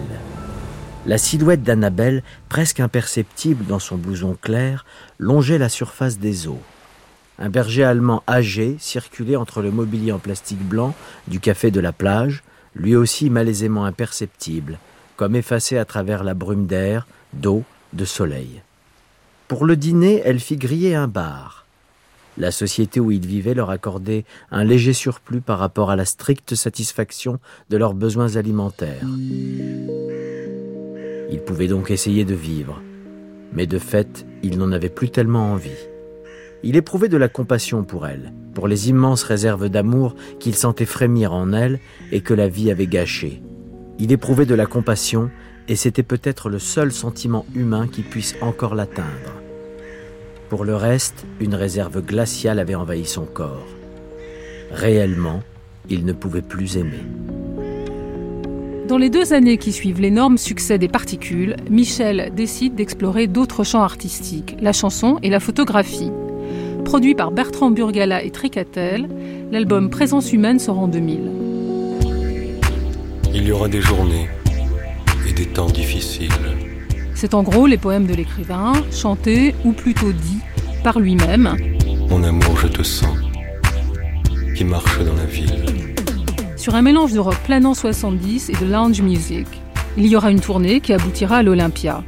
La 1.07 1.17
silhouette 1.17 1.63
d'Annabelle, 1.63 2.21
presque 2.47 2.79
imperceptible 2.79 3.65
dans 3.65 3.79
son 3.79 3.97
blouson 3.97 4.37
clair, 4.39 4.85
longeait 5.17 5.57
la 5.57 5.69
surface 5.69 6.19
des 6.19 6.47
eaux. 6.47 6.61
Un 7.39 7.49
berger 7.49 7.83
allemand 7.83 8.21
âgé 8.27 8.75
circulait 8.79 9.35
entre 9.35 9.63
le 9.63 9.71
mobilier 9.71 10.11
en 10.11 10.19
plastique 10.19 10.63
blanc 10.63 10.93
du 11.27 11.39
café 11.39 11.71
de 11.71 11.79
la 11.79 11.91
plage, 11.91 12.43
lui 12.75 12.95
aussi 12.95 13.31
malaisément 13.31 13.85
imperceptible, 13.85 14.77
comme 15.17 15.35
effacé 15.35 15.79
à 15.79 15.85
travers 15.85 16.23
la 16.23 16.35
brume 16.35 16.67
d'air, 16.67 17.07
d'eau, 17.33 17.63
de 17.93 18.05
soleil. 18.05 18.61
Pour 19.47 19.65
le 19.65 19.75
dîner, 19.75 20.21
elle 20.23 20.39
fit 20.39 20.57
griller 20.57 20.93
un 20.93 21.07
bar. 21.07 21.65
La 22.37 22.51
société 22.51 22.99
où 22.99 23.11
ils 23.11 23.25
vivaient 23.25 23.55
leur 23.55 23.71
accordait 23.71 24.23
un 24.51 24.63
léger 24.63 24.93
surplus 24.93 25.41
par 25.41 25.57
rapport 25.57 25.89
à 25.89 25.95
la 25.95 26.05
stricte 26.05 26.53
satisfaction 26.53 27.39
de 27.71 27.77
leurs 27.77 27.95
besoins 27.95 28.35
alimentaires. 28.35 29.05
Ils 31.31 31.41
pouvaient 31.41 31.67
donc 31.67 31.91
essayer 31.91 32.25
de 32.25 32.35
vivre, 32.35 32.81
mais 33.53 33.65
de 33.65 33.79
fait, 33.79 34.25
ils 34.43 34.57
n'en 34.57 34.71
avaient 34.71 34.89
plus 34.89 35.09
tellement 35.09 35.51
envie. 35.53 35.87
Il 36.63 36.75
éprouvait 36.75 37.09
de 37.09 37.17
la 37.17 37.29
compassion 37.29 37.83
pour 37.83 38.05
elle, 38.05 38.33
pour 38.53 38.67
les 38.67 38.89
immenses 38.89 39.23
réserves 39.23 39.69
d'amour 39.69 40.15
qu'il 40.39 40.55
sentait 40.55 40.85
frémir 40.85 41.33
en 41.33 41.53
elle 41.53 41.79
et 42.11 42.21
que 42.21 42.33
la 42.33 42.47
vie 42.47 42.69
avait 42.69 42.87
gâchées. 42.87 43.41
Il 43.97 44.11
éprouvait 44.11 44.45
de 44.45 44.55
la 44.55 44.65
compassion, 44.65 45.31
et 45.67 45.75
c'était 45.75 46.03
peut-être 46.03 46.49
le 46.49 46.59
seul 46.59 46.91
sentiment 46.91 47.45
humain 47.55 47.87
qui 47.87 48.01
puisse 48.01 48.35
encore 48.41 48.75
l'atteindre. 48.75 49.41
Pour 50.49 50.65
le 50.65 50.75
reste, 50.75 51.25
une 51.39 51.55
réserve 51.55 52.01
glaciale 52.01 52.59
avait 52.59 52.75
envahi 52.75 53.05
son 53.05 53.25
corps. 53.25 53.67
Réellement, 54.71 55.43
il 55.89 56.05
ne 56.05 56.13
pouvait 56.13 56.41
plus 56.41 56.77
aimer. 56.77 57.05
Dans 58.91 58.97
les 58.97 59.09
deux 59.09 59.31
années 59.31 59.57
qui 59.57 59.71
suivent 59.71 60.01
l'énorme 60.01 60.37
succès 60.37 60.77
des 60.77 60.89
particules, 60.89 61.55
Michel 61.69 62.29
décide 62.35 62.75
d'explorer 62.75 63.27
d'autres 63.27 63.63
champs 63.63 63.83
artistiques, 63.83 64.57
la 64.59 64.73
chanson 64.73 65.17
et 65.23 65.29
la 65.29 65.39
photographie. 65.39 66.11
Produit 66.83 67.15
par 67.15 67.31
Bertrand 67.31 67.71
Burgala 67.71 68.21
et 68.21 68.31
Tricatel, 68.31 69.07
l'album 69.49 69.89
Présence 69.89 70.33
humaine 70.33 70.59
sort 70.59 70.77
en 70.77 70.89
2000. 70.89 71.21
Il 73.33 73.47
y 73.47 73.53
aura 73.53 73.69
des 73.69 73.79
journées 73.79 74.27
et 75.25 75.31
des 75.31 75.45
temps 75.45 75.69
difficiles. 75.69 76.29
C'est 77.15 77.33
en 77.33 77.43
gros 77.43 77.67
les 77.67 77.77
poèmes 77.77 78.07
de 78.07 78.13
l'écrivain, 78.13 78.73
chantés 78.91 79.55
ou 79.63 79.71
plutôt 79.71 80.11
dits 80.11 80.41
par 80.83 80.99
lui-même. 80.99 81.55
Mon 82.09 82.21
amour, 82.25 82.57
je 82.57 82.67
te 82.67 82.83
sens, 82.83 83.15
qui 84.53 84.65
marche 84.65 84.99
dans 84.99 85.15
la 85.15 85.27
ville. 85.27 85.80
Sur 86.61 86.75
un 86.75 86.83
mélange 86.83 87.11
de 87.11 87.17
rock 87.17 87.37
planant 87.43 87.73
70 87.73 88.51
et 88.51 88.53
de 88.53 88.71
lounge 88.71 89.01
music, 89.01 89.47
il 89.97 90.05
y 90.05 90.15
aura 90.15 90.29
une 90.29 90.39
tournée 90.39 90.79
qui 90.79 90.93
aboutira 90.93 91.37
à 91.37 91.41
l'Olympia. 91.41 92.03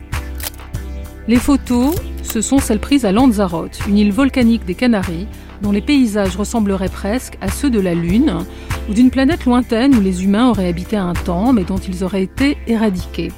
Les 1.28 1.38
photos, 1.38 1.96
ce 2.22 2.39
sont 2.39 2.60
celles 2.60 2.78
prises 2.78 3.04
à 3.04 3.12
Lanzarote, 3.12 3.80
une 3.88 3.98
île 3.98 4.12
volcanique 4.12 4.63
des 4.63 4.76
Canaries, 4.76 5.26
dont 5.63 5.72
les 5.72 5.82
paysages 5.82 6.36
ressembleraient 6.36 6.89
presque 6.89 7.36
à 7.42 7.50
ceux 7.50 7.72
de 7.72 7.80
la 7.80 7.96
Lune 7.96 8.46
ou 8.88 8.94
d'une 8.94 9.10
planète 9.10 9.46
lointaine 9.46 9.96
où 9.96 10.02
les 10.02 10.24
humains 10.24 10.50
auraient 10.50 10.68
habité 10.68 10.98
un 10.98 11.13
temps 11.13 11.52
mais 11.52 11.63
dont 11.63 11.80
ils 11.80 12.04
auraient 12.04 12.22
été 12.22 12.56
éradiqués. 12.68 13.32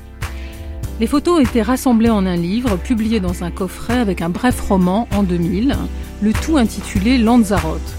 Les 1.00 1.08
photos 1.08 1.42
été 1.42 1.62
rassemblées 1.62 2.10
en 2.10 2.26
un 2.26 2.36
livre, 2.36 2.76
publié 2.76 3.22
dans 3.22 3.46
un 3.46 3.52
coffret 3.52 4.00
avec 4.00 4.22
un 4.22 4.30
bref 4.30 4.60
roman 4.60 5.08
en 5.16 5.24
2000, 5.24 5.78
le 6.22 6.34
tout 6.34 6.58
intitulé 6.58 7.18
Lanzarote. 7.18 7.96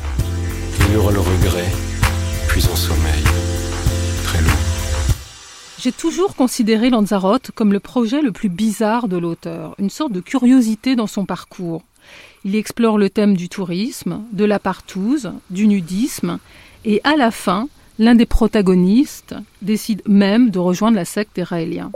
Il 0.90 0.98
aura 0.98 1.12
le 1.12 1.20
regret, 1.20 1.64
J'ai 5.78 5.92
toujours 5.92 6.34
considéré 6.34 6.88
Lanzarote 6.88 7.50
comme 7.54 7.72
le 7.72 7.80
projet 7.80 8.22
le 8.22 8.32
plus 8.32 8.48
bizarre 8.48 9.08
de 9.08 9.18
l'auteur, 9.18 9.74
une 9.78 9.90
sorte 9.90 10.12
de 10.12 10.20
curiosité 10.20 10.96
dans 10.96 11.06
son 11.06 11.26
parcours. 11.26 11.82
Il 12.46 12.56
explore 12.56 12.96
le 12.96 13.10
thème 13.10 13.36
du 13.36 13.50
tourisme, 13.50 14.22
de 14.32 14.46
la 14.46 14.58
partouze, 14.58 15.32
du 15.50 15.66
nudisme, 15.66 16.38
et 16.86 17.02
à 17.04 17.16
la 17.16 17.30
fin, 17.30 17.68
l'un 17.98 18.14
des 18.14 18.24
protagonistes 18.24 19.34
décide 19.60 20.00
même 20.06 20.48
de 20.48 20.58
rejoindre 20.58 20.96
la 20.96 21.04
secte 21.04 21.36
des 21.36 21.42
Raéliens. 21.42 21.92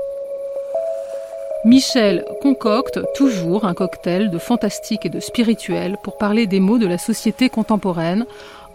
Michel 1.64 2.25
concocte 2.42 3.01
toujours 3.14 3.64
un 3.64 3.75
cocktail 3.75 4.31
de 4.31 4.38
fantastique 4.38 5.07
et 5.07 5.11
de 5.11 5.20
spirituel 5.20 5.96
pour 6.03 6.18
parler 6.18 6.46
des 6.46 6.61
maux 6.61 6.79
de 6.79 6.87
la 6.87 6.99
société 6.99 7.49
contemporaine 7.49 8.27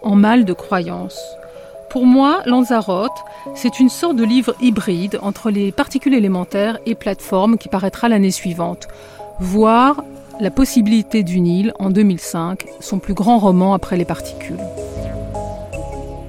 en 0.01 0.15
mal 0.15 0.45
de 0.45 0.53
croyance. 0.53 1.19
Pour 1.89 2.05
moi, 2.05 2.41
Lanzarote, 2.45 3.11
c'est 3.53 3.79
une 3.79 3.89
sorte 3.89 4.15
de 4.15 4.23
livre 4.23 4.55
hybride 4.61 5.19
entre 5.21 5.49
les 5.49 5.71
particules 5.71 6.13
élémentaires 6.13 6.77
et 6.85 6.95
plateformes 6.95 7.57
qui 7.57 7.69
paraîtra 7.69 8.09
l'année 8.09 8.31
suivante, 8.31 8.87
voire 9.39 10.03
la 10.39 10.51
possibilité 10.51 11.23
d'une 11.23 11.47
île 11.47 11.73
en 11.79 11.89
2005, 11.89 12.65
son 12.81 12.99
plus 12.99 13.13
grand 13.13 13.39
roman 13.39 13.73
après 13.73 13.97
les 13.97 14.05
particules. 14.05 14.59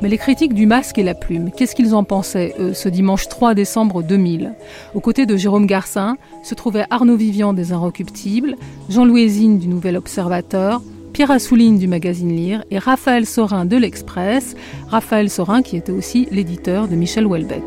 Mais 0.03 0.09
les 0.09 0.19
critiques 0.19 0.55
du 0.55 0.66
masque 0.66 0.99
et 0.99 1.03
la 1.03 1.14
plume, 1.14 1.51
qu'est-ce 1.51 1.75
qu'ils 1.75 1.95
en 1.95 2.05
pensaient, 2.05 2.55
eux, 2.61 2.75
ce 2.75 2.88
dimanche 2.88 3.29
3 3.29 3.55
décembre 3.55 4.03
2000 4.03 4.53
Aux 4.95 5.01
côtés 5.01 5.27
de 5.27 5.37
Jérôme 5.37 5.66
Garcin 5.66 6.16
se 6.45 6.55
trouvaient 6.55 6.85
Arnaud 6.90 7.16
Vivian 7.16 7.55
des 7.55 7.73
Inrecuptibles, 7.73 8.57
Jean-Louis 8.90 9.29
Zine 9.29 9.59
du 9.59 9.69
Nouvel 9.69 9.97
Observateur, 9.97 10.83
Pierre 11.16 11.31
Assouline 11.31 11.79
du 11.79 11.88
magazine 11.88 12.37
Lire 12.37 12.62
et 12.70 12.79
Raphaël 12.79 13.24
Sorin 13.24 13.64
de 13.64 13.79
l'Express, 13.79 14.55
Raphaël 14.88 15.31
Sorin 15.31 15.62
qui 15.62 15.79
était 15.79 15.90
aussi 15.90 16.29
l'éditeur 16.31 16.88
de 16.88 16.94
Michel 16.94 17.26
Houellebecq. 17.26 17.64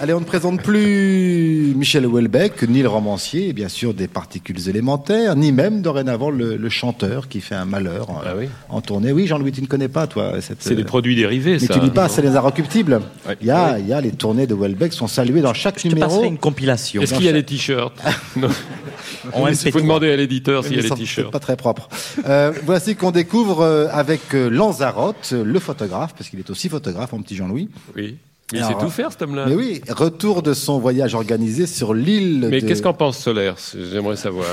Allez, 0.00 0.14
on 0.14 0.20
ne 0.20 0.24
présente 0.24 0.62
plus 0.62 1.74
Michel 1.76 2.06
Houellebecq, 2.06 2.62
ni 2.68 2.82
le 2.82 2.88
romancier, 2.88 3.52
bien 3.52 3.68
sûr 3.68 3.94
des 3.94 4.06
particules 4.06 4.68
élémentaires, 4.68 5.34
ni 5.34 5.50
même 5.50 5.82
dorénavant 5.82 6.30
le, 6.30 6.68
chanteur 6.68 7.26
qui 7.26 7.40
fait 7.40 7.56
un 7.56 7.64
malheur 7.64 8.06
ah 8.24 8.34
en, 8.68 8.80
tournée. 8.80 9.10
Oui, 9.10 9.26
Jean-Louis, 9.26 9.50
tu 9.50 9.60
ne 9.60 9.66
connais 9.66 9.88
pas, 9.88 10.06
toi 10.06 10.34
C'est 10.40 10.76
des 10.76 10.84
produits 10.84 11.16
dérivés, 11.16 11.58
Mais 11.60 11.66
ça. 11.66 11.74
tu 11.74 11.80
dis 11.80 11.90
pas, 11.90 12.08
c'est 12.08 12.22
les 12.22 12.36
inrecuptibles. 12.36 13.00
Il, 13.40 13.48
y 13.48 13.50
a, 13.50 13.80
il 13.80 13.88
y 13.88 13.92
a 13.92 14.00
les 14.00 14.12
tournées 14.12 14.46
de 14.46 14.54
Houellebecq 14.54 14.92
sont 14.92 15.08
saluées 15.08 15.40
dans 15.40 15.54
chaque 15.54 15.80
Je 15.80 15.88
numéro. 15.88 16.20
Te 16.20 16.26
une 16.26 16.38
compilation. 16.38 17.02
Est-ce 17.02 17.14
qu'il 17.14 17.24
y 17.24 17.28
a 17.28 17.32
des 17.32 17.44
t-shirts 17.44 18.00
Il 18.36 19.72
faut 19.72 19.80
demander 19.80 20.12
à 20.12 20.16
l'éditeur 20.16 20.64
s'il 20.64 20.76
y 20.76 20.78
a 20.78 20.82
des 20.82 20.90
t-shirts. 20.90 21.32
Pas 21.32 21.40
très 21.40 21.56
propre. 21.56 21.88
Euh, 22.24 22.52
voici 22.64 22.94
qu'on 22.94 23.10
découvre 23.10 23.62
euh, 23.62 23.88
avec 23.90 24.34
euh, 24.34 24.48
Lanzarote, 24.48 25.32
le 25.32 25.58
photographe, 25.58 26.14
parce 26.16 26.30
qu'il 26.30 26.38
est 26.38 26.50
aussi 26.50 26.68
photographe, 26.68 27.12
mon 27.12 27.22
petit 27.22 27.34
Jean-Louis. 27.34 27.68
Oui. 27.96 28.16
Mais 28.52 28.60
il 28.60 28.64
sait 28.64 28.74
tout 28.80 28.88
faire, 28.88 29.12
cet 29.12 29.22
homme-là. 29.22 29.44
Mais 29.46 29.54
oui, 29.54 29.82
retour 29.90 30.42
de 30.42 30.54
son 30.54 30.78
voyage 30.78 31.14
organisé 31.14 31.66
sur 31.66 31.92
l'île. 31.92 32.46
Mais 32.50 32.60
de... 32.60 32.66
qu'est-ce 32.66 32.82
qu'en 32.82 32.94
pense 32.94 33.18
Solaire 33.18 33.56
J'aimerais 33.92 34.16
savoir. 34.16 34.46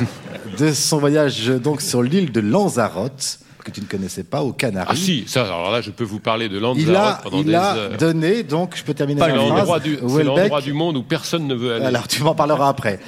de 0.58 0.72
son 0.72 0.98
voyage 0.98 1.48
donc 1.48 1.82
sur 1.82 2.02
l'île 2.02 2.32
de 2.32 2.40
Lanzarote 2.40 3.40
que 3.64 3.70
tu 3.70 3.80
ne 3.80 3.86
connaissais 3.86 4.24
pas, 4.24 4.42
aux 4.42 4.52
Canaries. 4.52 4.88
Ah 4.90 4.94
si, 4.94 5.24
ça, 5.26 5.44
alors 5.44 5.72
là, 5.72 5.80
je 5.80 5.90
peux 5.90 6.04
vous 6.04 6.20
parler 6.20 6.48
de 6.48 6.58
Lanzarote 6.58 6.86
il 6.86 6.94
a, 6.94 7.20
pendant 7.22 7.38
il 7.38 7.46
des 7.46 7.54
a 7.54 7.74
heures. 7.74 7.96
donné, 7.96 8.42
donc, 8.42 8.76
je 8.76 8.84
peux 8.84 8.94
terminer 8.94 9.20
ma 9.20 9.28
phrase. 9.64 9.80
c'est 10.08 10.22
l'endroit 10.22 10.60
du 10.60 10.72
monde 10.74 10.98
où 10.98 11.02
personne 11.02 11.46
ne 11.46 11.54
veut 11.54 11.74
aller. 11.74 11.86
Alors, 11.86 12.06
tu 12.06 12.22
m'en 12.22 12.34
parleras 12.34 12.68
après. 12.68 13.00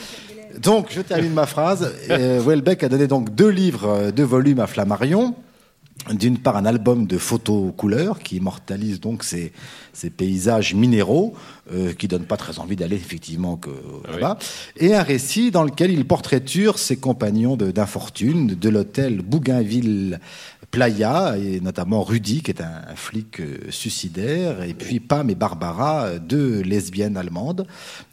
Donc, 0.58 0.88
je 0.90 1.02
termine 1.02 1.32
ma 1.32 1.46
phrase. 1.46 1.92
Euh, 2.10 2.40
Houellebecq 2.42 2.82
a 2.82 2.88
donné 2.88 3.06
donc 3.06 3.34
deux 3.34 3.50
livres, 3.50 3.86
euh, 3.86 4.10
deux 4.10 4.24
volumes 4.24 4.60
à 4.60 4.66
Flammarion. 4.66 5.34
D'une 6.12 6.38
part, 6.38 6.56
un 6.56 6.66
album 6.66 7.06
de 7.06 7.18
photos 7.18 7.72
couleurs 7.76 8.20
qui 8.20 8.36
immortalise 8.36 9.00
donc 9.00 9.24
ces, 9.24 9.52
ces 9.92 10.08
paysages 10.10 10.74
minéraux, 10.74 11.34
euh, 11.72 11.92
qui 11.92 12.08
donnent 12.08 12.26
pas 12.26 12.36
très 12.36 12.58
envie 12.58 12.76
d'aller 12.76 12.96
effectivement 12.96 13.56
que 13.56 13.70
là-bas, 14.10 14.38
et 14.76 14.94
un 14.94 15.02
récit 15.02 15.50
dans 15.50 15.64
lequel 15.64 15.90
il 15.90 16.04
portraiture 16.04 16.78
ses 16.78 16.96
compagnons 16.96 17.56
d'infortune 17.56 18.48
de, 18.48 18.68
l'hôtel 18.68 19.22
Bougainville 19.22 20.20
Playa, 20.70 21.36
et 21.38 21.60
notamment 21.60 22.02
Rudy, 22.02 22.42
qui 22.42 22.50
est 22.50 22.60
un, 22.60 22.82
un 22.90 22.96
flic 22.96 23.40
euh, 23.40 23.58
suicidaire, 23.70 24.62
et 24.62 24.74
puis 24.74 25.00
Pam 25.00 25.30
et 25.30 25.34
Barbara, 25.34 26.04
euh, 26.06 26.18
deux 26.18 26.60
lesbiennes 26.60 27.16
allemandes, 27.16 27.66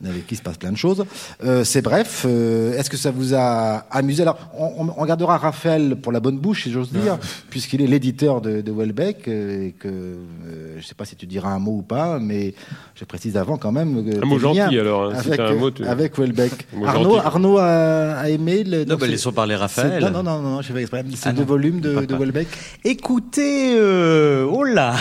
avec 0.05 0.27
qui 0.27 0.35
se 0.35 0.41
passe 0.41 0.57
plein 0.57 0.71
de 0.71 0.77
choses. 0.77 1.03
Euh, 1.43 1.63
c'est 1.63 1.81
bref. 1.81 2.25
euh, 2.25 2.77
Est-ce 2.77 2.89
que 2.89 2.97
ça 2.97 3.11
vous 3.11 3.33
a 3.33 3.85
amusé? 3.91 4.21
Alors, 4.21 4.37
on, 4.57 4.87
on, 4.95 5.05
gardera 5.05 5.37
Raphaël 5.37 5.95
pour 5.95 6.11
la 6.11 6.19
bonne 6.19 6.37
bouche, 6.37 6.63
si 6.63 6.71
j'ose 6.71 6.91
dire, 6.91 7.17
puisqu'il 7.49 7.81
est 7.81 7.87
l'éditeur 7.87 8.39
de, 8.39 8.61
de 8.61 8.71
Welbeck, 8.71 9.27
euh, 9.27 9.67
et 9.67 9.71
que 9.71 9.87
euh, 9.87 10.73
je 10.73 10.77
ne 10.77 10.83
sais 10.83 10.95
pas 10.95 11.05
si 11.05 11.15
tu 11.15 11.25
diras 11.25 11.49
un 11.49 11.59
mot 11.59 11.77
ou 11.77 11.81
pas, 11.81 12.19
mais 12.19 12.53
je 12.95 13.03
précise 13.03 13.35
avant 13.43 13.57
quand 13.57 13.71
même. 13.71 13.97
euh, 14.07 14.19
Un 14.23 14.25
mot 14.25 14.39
gentil, 14.39 14.59
alors, 14.79 15.11
hein, 15.11 15.17
avec, 15.25 15.39
un 15.39 15.53
mot, 15.53 15.69
tu- 15.71 15.85
avec 15.85 16.17
Welbeck. 16.17 16.67
Arnaud. 16.85 17.17
Arnaud 17.17 17.57
a, 17.59 18.13
a 18.17 18.29
aimé 18.29 18.63
le. 18.63 18.85
Non, 18.85 18.95
bah, 18.97 19.05
laissons 19.07 19.31
parler 19.31 19.55
Raphaël. 19.55 20.01
Non, 20.03 20.09
non, 20.09 20.23
non, 20.23 20.41
non, 20.41 20.61
je 20.61 20.73
fais 20.73 20.81
exprès. 20.81 21.03
C'est 21.15 21.29
Ah 21.29 21.31
deux 21.33 21.41
non. 21.41 21.47
volumes 21.47 21.79
de, 21.81 22.05
de. 22.05 22.15
Welbeck. 22.15 22.47
Écoutez, 22.83 23.75
euh, 23.77 24.45
oh 24.51 24.63
là, 24.63 24.95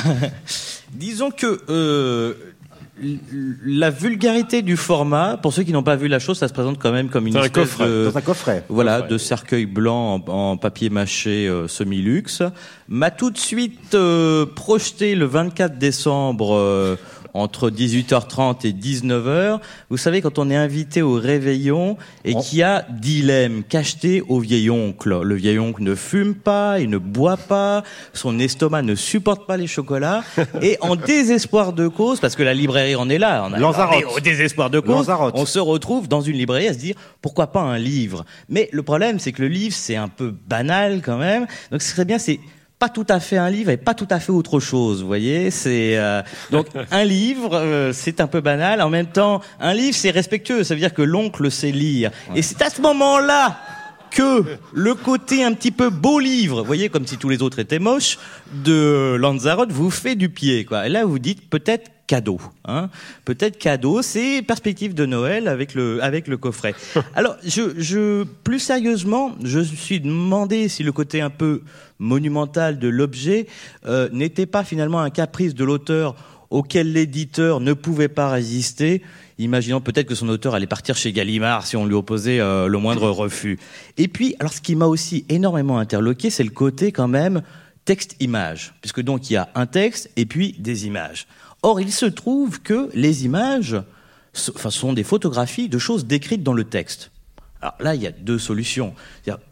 disons 0.93 1.31
que 1.31 1.59
euh, 1.71 2.35
la 3.65 3.91
vulgarité 3.91 4.63
du 4.63 4.77
format, 4.77 5.37
pour 5.37 5.53
ceux 5.53 5.63
qui 5.63 5.73
n'ont 5.73 5.83
pas 5.83 5.97
vu 5.97 6.09
la 6.09 6.19
chose, 6.19 6.39
ça 6.39 6.47
se 6.49 6.53
présente 6.53 6.79
quand 6.79 6.93
même 6.93 7.09
comme 7.09 7.27
une 7.27 7.33
C'est 7.33 7.39
un 7.39 7.43
espèce 7.45 7.71
coffret. 7.71 7.89
de 7.89 8.05
Dans 8.11 8.19
un 8.19 8.21
coffret. 8.21 8.65
voilà 8.69 8.97
Coffret. 8.99 9.13
de 9.13 9.19
cercueil 9.19 9.67
blanc 9.67 10.23
en, 10.27 10.33
en 10.33 10.57
papier 10.57 10.91
mâché 10.91 11.49
euh, 11.49 11.67
semi-luxe. 11.69 12.43
M'a 12.89 13.11
tout 13.11 13.31
de 13.31 13.39
suite 13.39 13.95
euh, 13.95 14.47
projeté 14.47 15.15
le 15.15 15.25
24 15.27 15.79
décembre. 15.79 16.55
euh, 16.55 16.97
entre 17.35 17.71
18h30 17.71 18.67
et 18.67 18.73
19h, 18.73 19.61
vous 19.91 19.97
savez 19.97 20.21
quand 20.21 20.39
on 20.39 20.51
est 20.51 20.57
invité 20.57 21.03
au 21.03 21.15
réveillon 21.15 21.97
et 22.25 22.35
qu'il 22.35 22.59
y 22.59 22.63
a 22.63 22.85
dilemme 22.91 23.63
cacheté 23.63 24.23
au 24.29 24.39
vieil 24.39 24.71
oncle. 24.71 25.21
Le 25.23 25.35
vieil 25.35 25.59
oncle 25.59 25.83
ne 25.83 25.95
fume 25.95 26.35
pas, 26.35 26.79
il 26.81 26.91
ne 26.91 26.99
boit 26.99 27.37
pas, 27.37 27.83
son 28.13 28.39
estomac 28.39 28.83
ne 28.83 28.95
supporte 28.95 29.47
pas 29.47 29.57
les 29.57 29.67
chocolats 29.67 30.23
et 30.63 30.77
en 30.81 30.97
désespoir 30.97 31.73
de 31.73 31.89
cause, 31.89 32.21
parce 32.21 32.37
que 32.37 32.43
la 32.43 32.55
librairie 32.55 32.97
en 32.97 33.09
est 33.09 33.19
là, 33.19 33.47
on 33.49 33.53
a 33.53 33.59
au 34.15 34.21
désespoir 34.21 34.71
de 34.71 34.81
cause, 34.81 34.97
Lanzarote. 34.97 35.35
on 35.37 35.47
se 35.47 35.59
retrouve 35.59 36.09
dans 36.09 36.21
une 36.21 36.37
librairie 36.37 36.69
à 36.69 36.75
se 36.75 36.79
dire 36.79 36.97
pourquoi 37.21 37.49
pas 37.49 37.61
un 37.61 37.79
livre? 37.79 38.25
Mais 38.49 38.69
le 38.73 38.83
problème 38.83 39.19
c'est 39.19 39.33
que 39.33 39.43
le 39.43 39.49
livre 39.49 39.75
c'est 39.75 39.97
un 39.97 40.09
peu 40.09 40.35
banal 40.47 41.01
quand 41.03 41.19
même, 41.19 41.47
donc 41.71 41.83
ce 41.83 41.91
serait 41.91 42.05
bien 42.05 42.19
c'est 42.19 42.41
pas 42.83 42.89
tout 42.89 43.07
à 43.11 43.21
fait 43.21 43.37
un 43.37 43.49
livre 43.49 43.71
et 43.71 43.77
pas 43.77 43.95
tout 43.95 44.09
à 44.11 44.19
fait 44.19 44.33
autre 44.33 44.59
chose, 44.59 45.03
vous 45.03 45.07
voyez. 45.07 45.53
C'est 45.53 45.97
euh, 45.99 46.21
donc 46.51 46.67
un 46.91 47.05
livre, 47.05 47.55
euh, 47.55 47.93
c'est 47.93 48.21
un 48.21 48.27
peu 48.27 48.41
banal. 48.41 48.83
En 48.83 48.91
même 48.91 49.07
temps, 49.07 49.41
un 49.61 49.73
livre, 49.73 49.97
c'est 49.97 50.11
respectueux. 50.11 50.65
Ça 50.65 50.75
veut 50.75 50.81
dire 50.81 50.93
que 50.93 51.03
l'oncle 51.03 51.49
sait 51.49 51.71
lire. 51.71 52.11
Et 52.35 52.43
c'est 52.43 52.61
à 52.61 52.71
ce 52.71 52.81
moment-là 52.81 53.57
que 54.11 54.43
le 54.73 54.95
côté 54.97 55.45
un 55.45 55.53
petit 55.53 55.71
peu 55.71 55.91
beau 55.91 56.19
livre, 56.19 56.59
vous 56.59 56.67
voyez, 56.67 56.89
comme 56.89 57.07
si 57.07 57.19
tous 57.19 57.29
les 57.29 57.41
autres 57.41 57.61
étaient 57.61 57.79
moches, 57.79 58.19
de 58.53 59.15
Lanzarote 59.15 59.71
vous 59.71 59.91
fait 59.91 60.17
du 60.17 60.29
pied, 60.29 60.65
quoi. 60.65 60.89
Et 60.89 60.89
là, 60.89 61.05
vous 61.05 61.21
dites 61.21 61.49
peut-être 61.49 61.89
cadeau, 62.13 62.39
hein. 62.67 62.91
Peut-être 63.25 63.57
cadeau, 63.57 64.03
c'est 64.03 64.43
perspective 64.43 64.93
de 64.93 65.07
Noël 65.07 65.49
avec 65.49 65.73
le 65.73 66.05
avec 66.05 66.29
le 66.29 66.37
coffret. 66.37 66.75
Alors, 67.15 67.37
je, 67.43 67.73
je 67.79 68.25
plus 68.45 68.59
sérieusement, 68.59 69.33
je 69.43 69.61
me 69.61 69.65
suis 69.65 69.99
demandé 69.99 70.69
si 70.69 70.83
le 70.83 70.93
côté 70.93 71.23
un 71.23 71.31
peu 71.31 71.63
monumental 71.99 72.79
de 72.79 72.89
l'objet 72.89 73.47
euh, 73.87 74.11
n'était 74.13 74.45
pas 74.45 74.63
finalement 74.63 75.01
un 75.01 75.09
caprice 75.09 75.55
de 75.55 75.65
l'auteur 75.65 76.15
auquel 76.51 76.93
l'éditeur 76.93 77.61
ne 77.61 77.73
pouvait 77.73 78.09
pas 78.09 78.29
résister, 78.29 79.01
imaginant 79.39 79.81
peut-être 79.81 80.07
que 80.07 80.15
son 80.15 80.29
auteur 80.29 80.55
allait 80.55 80.67
partir 80.67 80.97
chez 80.97 81.13
Gallimard 81.13 81.67
si 81.67 81.79
on 81.79 81.87
lui 81.87 81.95
opposait 81.95 82.41
euh, 82.41 82.67
le 82.67 82.77
moindre 82.77 83.09
refus. 83.09 83.59
Et 83.97 84.07
puis, 84.07 84.37
alors 84.39 84.53
ce 84.53 84.61
qui 84.61 84.77
m'a 84.77 84.85
aussi 84.85 85.25
énormément 85.31 85.79
interloqué, 85.79 86.29
c'est 86.29 86.45
le 86.45 86.51
côté 86.51 86.93
quand 86.93 87.09
même 87.09 87.41
texte-image, 87.87 88.75
puisque 88.83 89.01
donc 89.01 89.31
il 89.31 89.33
y 89.33 89.37
a 89.37 89.49
un 89.55 89.65
texte 89.65 90.11
et 90.17 90.27
puis 90.27 90.55
des 90.59 90.87
images. 90.87 91.27
Or, 91.63 91.81
il 91.81 91.93
se 91.93 92.07
trouve 92.07 92.61
que 92.61 92.91
les 92.95 93.25
images 93.25 93.77
sont 94.33 94.93
des 94.93 95.05
photographies 95.05 95.69
de 95.69 95.79
choses 95.79 96.07
décrites 96.07 96.43
dans 96.43 96.55
le 96.55 96.65
texte. 96.65 97.11
Alors 97.63 97.77
là, 97.79 97.95
il 97.95 98.03
y 98.03 98.09
a 98.09 98.11
deux 98.11 98.41
solutions. 98.41 98.93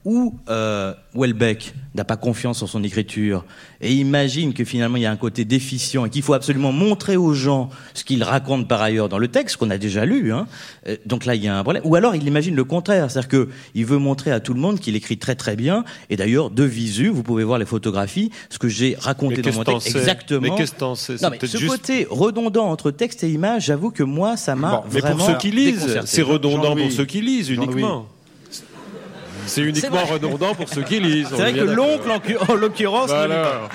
Ou 0.05 0.35
euh, 0.49 0.93
Welbeck 1.15 1.75
n'a 1.95 2.05
pas 2.05 2.17
confiance 2.17 2.61
en 2.63 2.67
son 2.67 2.83
écriture 2.83 3.45
et 3.81 3.93
imagine 3.93 4.53
que 4.53 4.65
finalement 4.65 4.97
il 4.97 5.03
y 5.03 5.07
a 5.07 5.11
un 5.11 5.17
côté 5.17 5.45
déficient 5.45 6.05
et 6.05 6.11
qu'il 6.11 6.23
faut 6.23 6.35
absolument 6.35 6.73
montrer 6.73 7.17
aux 7.17 7.35
gens 7.35 7.71
ce 7.95 8.05
qu'il 8.05 8.23
raconte 8.23 8.67
par 8.67 8.83
ailleurs 8.83 9.09
dans 9.09 9.19
le 9.19 9.29
texte 9.29 9.57
qu'on 9.57 9.71
a 9.71 9.79
déjà 9.79 10.05
lu. 10.05 10.33
Hein. 10.33 10.47
Euh, 10.89 10.97
donc 11.07 11.25
là, 11.25 11.35
il 11.35 11.45
y 11.45 11.49
a 11.49 11.57
un 11.57 11.63
problème. 11.63 11.83
Ou 11.87 11.95
alors 11.95 12.17
il 12.17 12.27
imagine 12.27 12.57
le 12.57 12.65
contraire, 12.65 13.11
c'est-à-dire 13.11 13.47
qu'il 13.47 13.87
veut 13.87 13.99
montrer 13.99 14.33
à 14.33 14.41
tout 14.41 14.55
le 14.55 14.61
monde 14.61 14.81
qu'il 14.81 14.97
écrit 14.97 15.19
très 15.19 15.37
très 15.37 15.55
bien. 15.55 15.85
Et 16.09 16.17
d'ailleurs, 16.17 16.51
de 16.51 16.65
visu, 16.65 17.09
vous 17.09 17.23
pouvez 17.23 17.45
voir 17.45 17.59
les 17.59 17.67
photographies, 17.67 18.31
ce 18.49 18.59
que 18.59 18.69
j'ai 18.69 18.97
raconté 18.99 19.43
dans 19.43 19.53
mon 19.53 19.65
texte 19.65 19.95
exactement. 19.95 20.41
Mais 20.41 20.51
qu'est-ce 20.57 20.73
que 20.73 21.31
mais 21.31 21.47
ce 21.47 21.67
côté 21.67 22.07
redondant 22.11 22.67
entre 22.71 22.91
texte 22.91 23.23
et 23.23 23.31
image, 23.31 23.67
j'avoue 23.67 23.91
que 23.91 24.03
moi, 24.03 24.37
ça 24.37 24.57
m'a 24.57 24.83
vraiment. 24.89 25.09
Mais 25.11 25.15
pour 25.17 25.27
ceux 25.27 25.39
qui 25.39 25.51
lisent, 25.53 26.01
c'est 26.07 26.23
redondant 26.23 26.75
pour 26.75 26.91
ceux 26.91 27.05
qui 27.05 27.21
lisent 27.21 27.51
uniquement. 27.51 28.00
C'est 29.47 29.63
uniquement 29.63 30.05
redondant 30.05 30.55
pour 30.55 30.69
ceux 30.69 30.83
qui 30.83 31.01
lisent. 31.01 31.29
C'est 31.31 31.37
vrai 31.37 31.53
que 31.53 31.61
l'oncle, 31.61 32.11
en 32.49 32.55
l'occurrence, 32.55 33.11
bah 33.11 33.29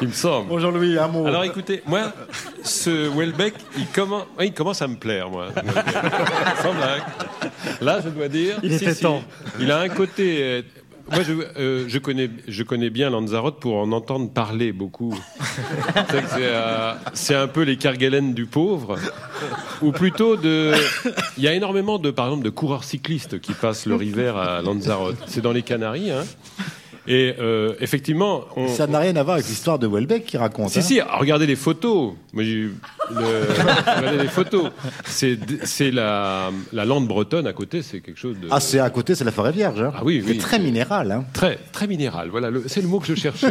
Il 0.00 0.08
me 0.08 0.12
semble. 0.12 0.48
Bonjour 0.48 0.70
Louis, 0.70 0.98
un 0.98 1.08
mot. 1.08 1.26
Alors 1.26 1.44
écoutez, 1.44 1.82
moi, 1.86 2.12
ce 2.62 3.08
Welbeck, 3.08 3.54
il 3.76 3.86
commence, 3.86 4.24
il 4.40 4.52
commence 4.52 4.80
à 4.82 4.88
me 4.88 4.96
plaire, 4.96 5.28
moi. 5.28 5.48
Sans 6.62 6.74
blague. 6.74 7.02
Là, 7.80 8.00
je 8.04 8.08
dois 8.08 8.28
dire. 8.28 8.58
Il 8.62 8.72
était 8.72 8.94
temps. 8.94 9.22
Il 9.58 9.70
a 9.70 9.78
un 9.80 9.88
côté 9.88 10.64
euh, 11.12 11.34
moi, 11.34 11.44
euh, 11.58 11.84
je, 11.88 12.62
connais, 12.62 12.90
bien 12.90 13.10
Lanzarote 13.10 13.60
pour 13.60 13.76
en 13.76 13.92
entendre 13.92 14.30
parler 14.30 14.72
beaucoup. 14.72 15.18
Euh, 16.38 16.94
c'est 17.12 17.34
un 17.34 17.46
peu 17.46 17.62
les 17.62 17.76
Kerguelen 17.76 18.34
du 18.34 18.46
pauvre. 18.46 18.98
Ou 19.82 19.92
plutôt, 19.92 20.36
il 20.42 21.42
y 21.42 21.48
a 21.48 21.54
énormément 21.54 21.98
de, 21.98 22.10
par 22.10 22.26
exemple, 22.26 22.44
de 22.44 22.50
coureurs 22.50 22.84
cyclistes 22.84 23.40
qui 23.40 23.52
passent 23.52 23.86
leur 23.86 24.02
hiver 24.02 24.36
à 24.36 24.62
Lanzarote. 24.62 25.16
C'est 25.26 25.40
dans 25.40 25.52
les 25.52 25.62
Canaries. 25.62 26.10
Hein. 26.10 26.24
Et 27.06 27.34
euh, 27.38 27.74
effectivement, 27.80 28.44
ça 28.68 28.86
n'a 28.86 28.98
rien 28.98 29.16
à 29.16 29.22
voir 29.22 29.36
avec 29.36 29.48
l'histoire 29.48 29.78
de 29.78 29.86
Welbeck 29.86 30.24
qui 30.26 30.36
raconte. 30.36 30.70
Si 30.70 30.78
hein. 30.78 30.82
si, 30.82 31.00
regardez 31.00 31.46
les 31.46 31.56
photos. 31.56 32.12
Moi, 32.32 32.44
le... 32.44 32.72
regardez 33.10 34.22
les 34.22 34.28
photos. 34.28 34.70
C'est 35.04 35.90
la, 35.90 36.50
la 36.72 36.84
lande 36.84 37.08
bretonne 37.08 37.46
à 37.46 37.52
côté, 37.52 37.82
c'est 37.82 38.00
quelque 38.00 38.18
chose 38.18 38.38
de. 38.38 38.48
Ah, 38.50 38.60
c'est 38.60 38.78
à 38.78 38.90
côté, 38.90 39.14
c'est 39.14 39.24
la 39.24 39.32
forêt 39.32 39.52
vierge. 39.52 39.80
Hein. 39.80 39.92
Ah 39.94 40.02
oui, 40.04 40.22
oui. 40.24 40.34
C'est 40.34 40.38
très 40.38 40.58
minéral. 40.58 41.10
Hein. 41.10 41.24
Très 41.32 41.58
très 41.72 41.86
minéral. 41.86 42.28
Voilà, 42.28 42.50
c'est 42.66 42.82
le 42.82 42.88
mot 42.88 43.00
que 43.00 43.06
je 43.06 43.14
cherchais. 43.14 43.50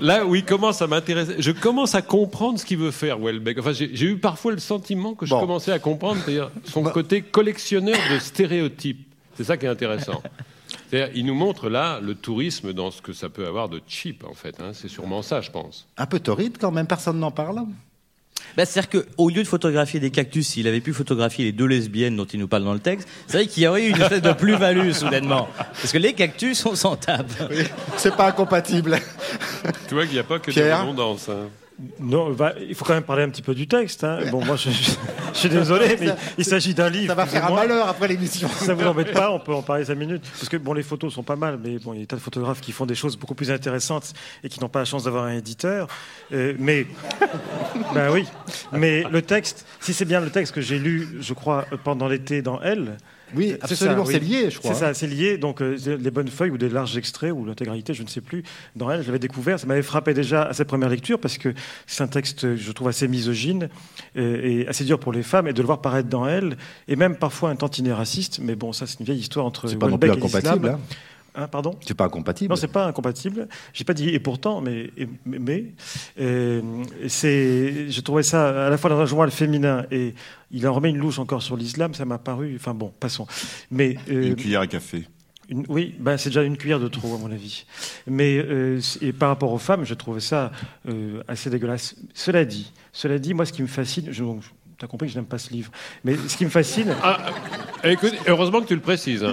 Là 0.00 0.24
où 0.24 0.34
il 0.34 0.44
commence 0.44 0.80
à 0.80 0.86
m'intéresser, 0.86 1.34
je 1.38 1.50
commence 1.50 1.94
à 1.94 2.02
comprendre 2.02 2.58
ce 2.58 2.64
qu'il 2.64 2.78
veut 2.78 2.90
faire 2.90 3.18
Welbeck. 3.18 3.58
Enfin, 3.58 3.72
j'ai 3.72 4.04
eu 4.04 4.16
parfois 4.16 4.52
le 4.52 4.58
sentiment 4.58 5.14
que 5.14 5.26
je 5.26 5.30
commençais 5.30 5.72
à 5.72 5.78
comprendre, 5.78 6.20
c'est-à-dire 6.24 6.50
son 6.64 6.82
bah. 6.82 6.90
côté 6.92 7.22
collectionneur 7.22 7.98
de 8.12 8.18
stéréotypes. 8.18 9.06
C'est 9.36 9.44
ça 9.44 9.56
qui 9.56 9.66
est 9.66 9.70
intéressant 9.70 10.22
il 11.14 11.26
nous 11.26 11.34
montre 11.34 11.68
là 11.68 12.00
le 12.00 12.14
tourisme 12.14 12.72
dans 12.72 12.90
ce 12.90 13.02
que 13.02 13.12
ça 13.12 13.28
peut 13.28 13.46
avoir 13.46 13.68
de 13.68 13.80
cheap, 13.86 14.24
en 14.24 14.34
fait. 14.34 14.60
Hein. 14.60 14.72
C'est 14.72 14.88
sûrement 14.88 15.22
ça, 15.22 15.40
je 15.40 15.50
pense. 15.50 15.86
Un 15.96 16.06
peu 16.06 16.20
torride 16.20 16.56
quand 16.60 16.70
même, 16.70 16.86
personne 16.86 17.18
n'en 17.18 17.30
parle. 17.30 17.62
Bah, 18.56 18.64
C'est-à-dire 18.64 19.04
qu'au 19.16 19.28
lieu 19.28 19.42
de 19.42 19.48
photographier 19.48 20.00
des 20.00 20.10
cactus, 20.10 20.48
s'il 20.48 20.66
avait 20.66 20.80
pu 20.80 20.92
photographier 20.92 21.44
les 21.44 21.52
deux 21.52 21.66
lesbiennes 21.66 22.16
dont 22.16 22.24
il 22.24 22.40
nous 22.40 22.48
parle 22.48 22.64
dans 22.64 22.72
le 22.72 22.80
texte, 22.80 23.08
c'est 23.26 23.38
vrai 23.38 23.46
qu'il 23.46 23.62
y 23.62 23.66
aurait 23.66 23.86
eu 23.86 23.90
une 23.90 24.00
espèce 24.00 24.22
de 24.22 24.32
plus-value 24.32 24.92
soudainement. 24.92 25.48
Parce 25.56 25.92
que 25.92 25.98
les 25.98 26.14
cactus, 26.14 26.64
on 26.66 26.74
s'en 26.74 26.96
tape. 26.96 27.30
c'est 27.96 28.16
pas 28.16 28.28
incompatible. 28.28 28.98
Tu 29.88 29.94
vois 29.94 30.04
qu'il 30.04 30.14
n'y 30.14 30.20
a 30.20 30.24
pas 30.24 30.38
que 30.38 30.50
de 30.50 30.60
redondance. 30.60 31.28
Hein. 31.28 31.48
Non, 31.98 32.34
il 32.68 32.74
faut 32.74 32.84
quand 32.84 32.94
même 32.94 33.02
parler 33.02 33.22
un 33.22 33.28
petit 33.30 33.42
peu 33.42 33.54
du 33.54 33.66
texte. 33.66 34.04
Hein. 34.04 34.20
Bon, 34.30 34.44
moi, 34.44 34.56
je, 34.56 34.70
suis 35.32 35.48
désolé, 35.48 35.96
mais 36.00 36.14
il 36.36 36.44
s'agit 36.44 36.74
d'un 36.74 36.90
livre. 36.90 37.08
Ça 37.08 37.14
va 37.14 37.26
faire 37.26 37.46
un 37.46 37.54
malheur 37.54 37.88
après 37.88 38.08
l'émission. 38.08 38.48
Ça 38.48 38.74
vous 38.74 38.84
embête 38.84 39.12
pas 39.12 39.30
On 39.30 39.38
peut 39.38 39.54
en 39.54 39.62
parler 39.62 39.84
cinq 39.84 39.96
minutes. 39.96 40.22
Parce 40.22 40.48
que 40.48 40.56
bon, 40.56 40.72
les 40.72 40.82
photos 40.82 41.12
sont 41.12 41.22
pas 41.22 41.36
mal, 41.36 41.58
mais 41.62 41.78
bon, 41.78 41.92
il 41.92 41.96
y 41.96 41.98
a 42.00 42.02
des 42.02 42.06
tas 42.06 42.16
de 42.16 42.20
photographes 42.20 42.60
qui 42.60 42.72
font 42.72 42.86
des 42.86 42.94
choses 42.94 43.16
beaucoup 43.16 43.34
plus 43.34 43.50
intéressantes 43.50 44.12
et 44.44 44.48
qui 44.48 44.60
n'ont 44.60 44.68
pas 44.68 44.80
la 44.80 44.84
chance 44.84 45.04
d'avoir 45.04 45.24
un 45.24 45.34
éditeur. 45.34 45.88
Euh, 46.32 46.54
mais, 46.58 46.86
ben 47.94 48.10
oui. 48.10 48.26
Mais 48.72 49.04
le 49.10 49.22
texte, 49.22 49.66
si 49.80 49.94
c'est 49.94 50.04
bien 50.04 50.20
le 50.20 50.30
texte 50.30 50.54
que 50.54 50.60
j'ai 50.60 50.78
lu, 50.78 51.08
je 51.20 51.34
crois, 51.34 51.66
pendant 51.84 52.08
l'été 52.08 52.42
dans 52.42 52.60
Elle. 52.60 52.96
Oui, 53.34 53.54
absolument, 53.60 54.04
c'est 54.04 54.18
lié, 54.18 54.50
je 54.50 54.58
crois. 54.58 54.74
C'est 54.74 54.80
ça, 54.80 54.94
c'est 54.94 55.06
lié. 55.06 55.38
Donc, 55.38 55.62
euh, 55.62 55.76
les 55.86 56.10
bonnes 56.10 56.28
feuilles 56.28 56.50
ou 56.50 56.58
des 56.58 56.68
larges 56.68 56.96
extraits 56.96 57.32
ou 57.32 57.44
l'intégralité, 57.44 57.94
je 57.94 58.02
ne 58.02 58.08
sais 58.08 58.20
plus. 58.20 58.42
Dans 58.76 58.90
elle, 58.90 59.02
je 59.02 59.06
l'avais 59.06 59.18
découvert. 59.18 59.58
Ça 59.58 59.66
m'avait 59.66 59.82
frappé 59.82 60.14
déjà 60.14 60.42
à 60.42 60.52
cette 60.52 60.68
première 60.68 60.88
lecture 60.88 61.18
parce 61.18 61.38
que 61.38 61.54
c'est 61.86 62.02
un 62.02 62.08
texte, 62.08 62.56
je 62.56 62.72
trouve, 62.72 62.88
assez 62.88 63.08
misogyne 63.08 63.68
euh, 64.16 64.40
et, 64.42 64.68
assez 64.68 64.84
dur 64.84 64.98
pour 64.98 65.12
les 65.12 65.22
femmes. 65.22 65.48
Et 65.48 65.52
de 65.52 65.60
le 65.60 65.66
voir 65.66 65.80
paraître 65.80 66.08
dans 66.08 66.26
elle, 66.26 66.56
et 66.88 66.96
même 66.96 67.16
parfois 67.16 67.50
un 67.50 67.56
tantinet 67.56 67.92
raciste. 67.92 68.40
Mais 68.42 68.54
bon, 68.54 68.72
ça, 68.72 68.86
c'est 68.86 69.00
une 69.00 69.06
vieille 69.06 69.20
histoire 69.20 69.46
entre 69.46 69.68
c'est 69.68 69.76
pas 69.76 69.88
non 69.88 69.98
plus 69.98 70.10
incompatible. 70.10 70.68
Hein. 70.68 70.80
Hein, 71.34 71.48
pardon 71.48 71.76
C'est 71.86 71.94
pas 71.94 72.04
incompatible. 72.04 72.50
Non, 72.50 72.56
c'est 72.56 72.68
pas 72.68 72.86
incompatible. 72.86 73.48
J'ai 73.72 73.84
pas 73.84 73.94
dit 73.94 74.08
et 74.08 74.18
pourtant, 74.18 74.60
mais 74.60 74.90
mais, 75.24 75.66
euh, 76.20 76.60
c'est. 77.08 77.90
Je 77.90 78.00
trouvais 78.00 78.22
ça 78.22 78.66
à 78.66 78.70
la 78.70 78.76
fois 78.76 78.90
dans 78.90 78.98
un 78.98 79.06
journal 79.06 79.30
féminin 79.30 79.86
et 79.90 80.14
il 80.50 80.66
en 80.66 80.72
remet 80.72 80.90
une 80.90 80.98
louche 80.98 81.18
encore 81.18 81.42
sur 81.42 81.56
l'islam. 81.56 81.94
Ça 81.94 82.04
m'a 82.04 82.18
paru. 82.18 82.54
Enfin 82.56 82.74
bon, 82.74 82.92
passons. 82.98 83.26
Mais 83.70 83.96
euh, 84.10 84.28
une 84.28 84.36
cuillère 84.36 84.62
à 84.62 84.66
café. 84.66 85.06
oui, 85.68 85.94
ben 86.00 86.16
c'est 86.16 86.30
déjà 86.30 86.42
une 86.42 86.56
cuillère 86.56 86.80
de 86.80 86.88
trop 86.88 87.14
à 87.14 87.18
mon 87.18 87.30
avis. 87.30 87.64
Mais 88.08 88.38
euh, 88.38 88.80
et 89.00 89.12
par 89.12 89.28
rapport 89.28 89.52
aux 89.52 89.58
femmes, 89.58 89.84
je 89.84 89.94
trouvais 89.94 90.20
ça 90.20 90.50
assez 91.28 91.48
dégueulasse. 91.48 91.94
Cela 92.12 92.44
dit, 92.44 92.72
cela 92.92 93.18
dit, 93.18 93.34
moi, 93.34 93.46
ce 93.46 93.52
qui 93.52 93.62
me 93.62 93.68
fascine, 93.68 94.08
je, 94.10 94.24
tu 94.80 94.84
as 94.84 94.88
compris 94.88 95.08
que 95.08 95.12
je 95.12 95.18
n'aime 95.18 95.28
pas 95.28 95.38
ce 95.38 95.52
livre. 95.52 95.70
Mais 96.04 96.16
ce 96.26 96.36
qui 96.36 96.44
me 96.44 96.50
fascine. 96.50 96.94
Ah, 97.02 97.18
écoute, 97.84 98.14
heureusement 98.26 98.62
que 98.62 98.66
tu 98.66 98.74
le 98.74 98.80
précises. 98.80 99.24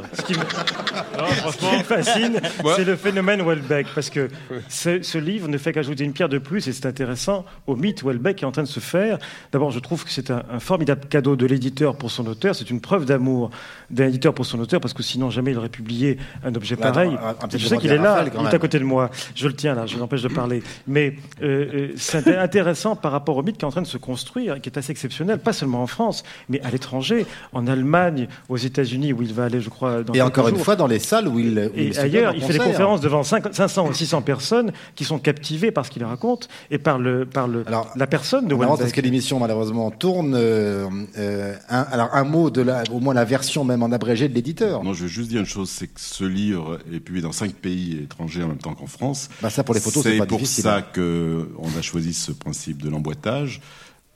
Ce, 1.51 1.57
qui 1.57 1.65
me... 1.65 1.83
fascine, 1.83 2.41
c'est 2.75 2.83
le 2.83 2.95
phénomène 2.95 3.41
Welbeck. 3.41 3.87
Parce 3.93 4.09
que 4.09 4.29
ce, 4.69 5.17
livre 5.17 5.47
ne 5.47 5.57
fait 5.57 5.73
qu'ajouter 5.73 6.03
une 6.03 6.13
pierre 6.13 6.29
de 6.29 6.37
plus, 6.37 6.67
et 6.67 6.73
c'est 6.73 6.85
intéressant, 6.85 7.45
au 7.65 7.75
mythe 7.75 8.03
Welbeck 8.03 8.37
qui 8.37 8.43
est 8.43 8.47
en 8.47 8.51
train 8.51 8.63
de 8.63 8.67
se 8.67 8.79
faire. 8.79 9.17
D'abord, 9.51 9.71
je 9.71 9.79
trouve 9.79 10.03
que 10.03 10.11
c'est 10.11 10.31
un, 10.31 10.43
formidable 10.59 11.05
cadeau 11.09 11.35
de 11.35 11.45
l'éditeur 11.45 11.95
pour 11.95 12.11
son 12.11 12.25
auteur. 12.27 12.55
C'est 12.55 12.69
une 12.69 12.81
preuve 12.81 13.05
d'amour 13.05 13.49
d'un 13.89 14.07
éditeur 14.07 14.33
pour 14.33 14.45
son 14.45 14.59
auteur, 14.59 14.81
parce 14.81 14.93
que 14.93 15.03
sinon, 15.03 15.29
jamais 15.29 15.51
il 15.51 15.57
aurait 15.57 15.69
publié 15.69 16.17
un 16.43 16.53
objet 16.55 16.75
pareil. 16.75 17.17
je 17.51 17.67
sais 17.67 17.77
qu'il 17.77 17.91
est 17.91 17.97
là, 17.97 18.25
il 18.25 18.45
est 18.45 18.53
à 18.53 18.59
côté 18.59 18.79
de 18.79 18.83
moi. 18.83 19.09
Je 19.35 19.47
le 19.47 19.53
tiens 19.53 19.75
là, 19.75 19.85
je 19.85 19.97
l'empêche 19.97 20.21
de 20.21 20.27
parler. 20.27 20.61
Mais 20.87 21.15
euh, 21.41 21.67
euh, 21.73 21.93
c'est 21.97 22.35
intéressant 22.37 22.95
par 22.95 23.11
rapport 23.11 23.37
au 23.37 23.43
mythe 23.43 23.57
qui 23.57 23.65
est 23.65 23.67
en 23.67 23.71
train 23.71 23.81
de 23.81 23.87
se 23.87 23.97
construire, 23.97 24.59
qui 24.61 24.69
est 24.69 24.77
assez 24.77 24.91
exceptionnel 24.91 25.39
pas 25.39 25.53
seulement 25.53 25.81
en 25.81 25.87
France, 25.87 26.23
mais 26.49 26.61
à 26.61 26.69
l'étranger, 26.69 27.25
en 27.53 27.67
Allemagne, 27.67 28.27
aux 28.49 28.57
États-Unis, 28.57 29.13
où 29.13 29.21
il 29.21 29.33
va 29.33 29.45
aller, 29.45 29.61
je 29.61 29.69
crois, 29.69 30.03
dans 30.03 30.13
Et 30.13 30.21
encore 30.21 30.47
une 30.47 30.57
fois, 30.57 30.75
dans 30.75 30.86
les 30.87 30.99
salles 30.99 31.27
où 31.27 31.39
il. 31.39 31.71
et 31.75 31.97
ailleurs, 31.97 32.33
il 32.35 32.41
fait 32.41 32.53
des 32.53 32.59
conférences 32.59 33.01
devant 33.01 33.23
500 33.23 33.87
ou 33.87 33.93
600 33.93 34.21
personnes 34.21 34.71
qui 34.95 35.03
sont 35.03 35.19
captivées 35.19 35.71
par 35.71 35.85
ce 35.85 35.91
qu'il 35.91 36.03
raconte 36.03 36.47
et 36.71 36.77
par, 36.77 36.99
le, 36.99 37.25
par 37.25 37.47
le, 37.47 37.63
alors, 37.67 37.91
la 37.95 38.07
personne 38.07 38.47
de 38.47 38.55
Welbeck. 38.55 38.79
Parce 38.79 38.91
que 38.91 39.01
l'émission, 39.01 39.39
malheureusement, 39.39 39.91
tourne. 39.91 40.33
Euh, 40.35 40.87
euh, 41.17 41.55
un, 41.69 41.81
alors, 41.91 42.09
un 42.13 42.23
mot 42.23 42.49
de 42.49 42.61
la, 42.61 42.83
au 42.91 42.99
moins 42.99 43.13
la 43.13 43.25
version 43.25 43.63
même 43.63 43.83
en 43.83 43.91
abrégé 43.91 44.29
de 44.29 44.33
l'éditeur. 44.33 44.83
Non, 44.83 44.93
je 44.93 45.03
veux 45.03 45.09
juste 45.09 45.29
dire 45.29 45.39
une 45.39 45.45
chose 45.45 45.69
c'est 45.69 45.87
que 45.87 45.99
ce 45.99 46.23
livre 46.23 46.79
est 46.93 46.99
publié 46.99 47.21
dans 47.21 47.31
cinq 47.31 47.53
pays 47.53 47.99
étrangers 48.03 48.43
en 48.43 48.47
même 48.47 48.57
temps 48.57 48.73
qu'en 48.73 48.87
France. 48.87 49.29
Bah 49.41 49.49
ça, 49.49 49.63
pour 49.63 49.75
les 49.75 49.81
photos, 49.81 50.03
c'est 50.03 50.17
pas 50.17 50.25
difficile. 50.25 50.63
C'est 50.63 50.69
pour 50.69 50.71
ça 50.71 50.81
qu'on 50.81 51.79
a 51.79 51.81
choisi 51.81 52.13
ce 52.13 52.31
principe 52.31 52.81
de 52.81 52.89
l'emboîtage. 52.89 53.61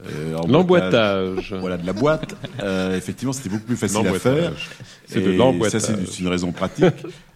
Euh, 0.08 0.38
l'emboîtage. 0.48 1.54
Voilà, 1.60 1.78
de 1.78 1.86
la 1.86 1.94
boîte. 1.94 2.36
Euh, 2.62 2.98
effectivement, 2.98 3.34
c'était 3.34 3.50
beaucoup 3.50 3.66
plus 3.66 3.78
facile 3.78 4.08
à 4.08 4.14
faire. 4.14 4.54
C'est 5.06 5.22
de 5.22 5.32
l'emboîtage. 5.32 5.82
Ça, 5.82 5.94
c'est 6.06 6.20
une 6.20 6.28
raison 6.28 6.52
pratique. 6.52 6.86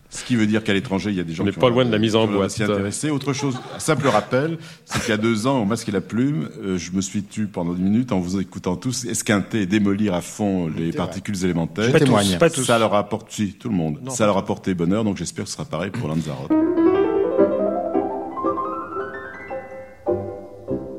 Ce 0.10 0.23
qui 0.23 0.36
veut 0.38 0.47
dire 0.47 0.63
qu'à 0.63 0.73
l'étranger, 0.73 1.10
il 1.10 1.17
y 1.17 1.19
a 1.19 1.23
des 1.23 1.34
gens 1.34 1.43
qui 1.43 1.51
sont 1.51 1.60
pas 1.60 1.69
loin 1.69 1.84
de 1.84 1.91
la 1.91 1.97
mise 1.97 2.15
en 2.15 2.25
boîte. 2.25 2.51
S'y 2.51 2.63
intéresser. 2.63 3.10
Autre 3.10 3.34
chose, 3.34 3.58
simple 3.80 4.08
rappel, 4.08 4.58
c'est 4.86 4.99
qu'il 5.01 5.10
y 5.10 5.13
a 5.13 5.17
deux 5.17 5.45
ans, 5.45 5.62
au 5.62 5.65
Masque 5.65 5.89
et 5.89 5.91
la 5.91 5.99
Plume, 5.99 6.49
euh, 6.63 6.78
je 6.78 6.91
me 6.91 7.01
suis 7.01 7.23
tué 7.23 7.45
pendant 7.51 7.73
dix 7.73 7.82
minutes 7.84 8.12
en 8.13 8.19
vous 8.19 8.39
écoutant 8.39 8.78
tous 8.78 9.06
esquinter 9.06 9.62
et 9.62 9.65
démolir 9.65 10.13
à 10.13 10.21
fond 10.21 10.69
les 10.69 10.93
particules 10.93 11.43
élémentaires. 11.43 11.91
Je 11.91 11.97
témoigne. 11.97 12.38
Pas 12.38 12.49
tous. 12.49 12.63
Ça 12.63 12.80
leur 12.80 12.93
a 12.93 12.99
apporté, 12.99 13.49
tout 13.60 13.69
le 13.69 13.75
monde. 13.75 13.99
ça 14.10 14.25
leur 14.25 14.38
a 14.38 14.39
apporté 14.39 14.73
bonheur, 14.73 15.04
donc 15.04 15.17
j'espère 15.17 15.45
que 15.45 15.49
ce 15.49 15.58
sera 15.58 15.65
pareil 15.65 15.91
pour 15.91 16.08
Lanzarote. 16.08 16.51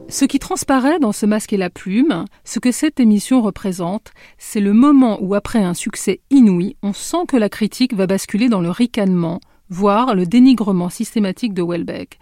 Ce 0.09 0.25
qui 0.25 0.38
transparaît 0.38 1.01
dans 1.01 1.11
ce 1.11 1.27
masque 1.27 1.53
et 1.53 1.57
la 1.57 1.69
plume, 1.69 2.27
ce 2.45 2.61
que 2.61 2.71
cette 2.71 3.01
émission 3.01 3.42
représente, 3.42 4.12
c'est 4.38 4.61
le 4.61 4.73
moment 4.73 5.19
où, 5.21 5.35
après 5.35 5.59
un 5.59 5.75
succès 5.75 6.21
inouï, 6.31 6.77
on 6.83 6.92
sent 6.92 7.27
que 7.27 7.37
la 7.37 7.49
critique 7.49 7.92
va 7.92 8.07
basculer 8.07 8.49
dans 8.49 8.61
le 8.61 8.71
ricanement, 8.71 9.40
voire 9.69 10.14
le 10.14 10.25
dénigrement 10.25 10.90
systématique 10.90 11.55
de 11.55 11.62
Welbeck. 11.62 12.21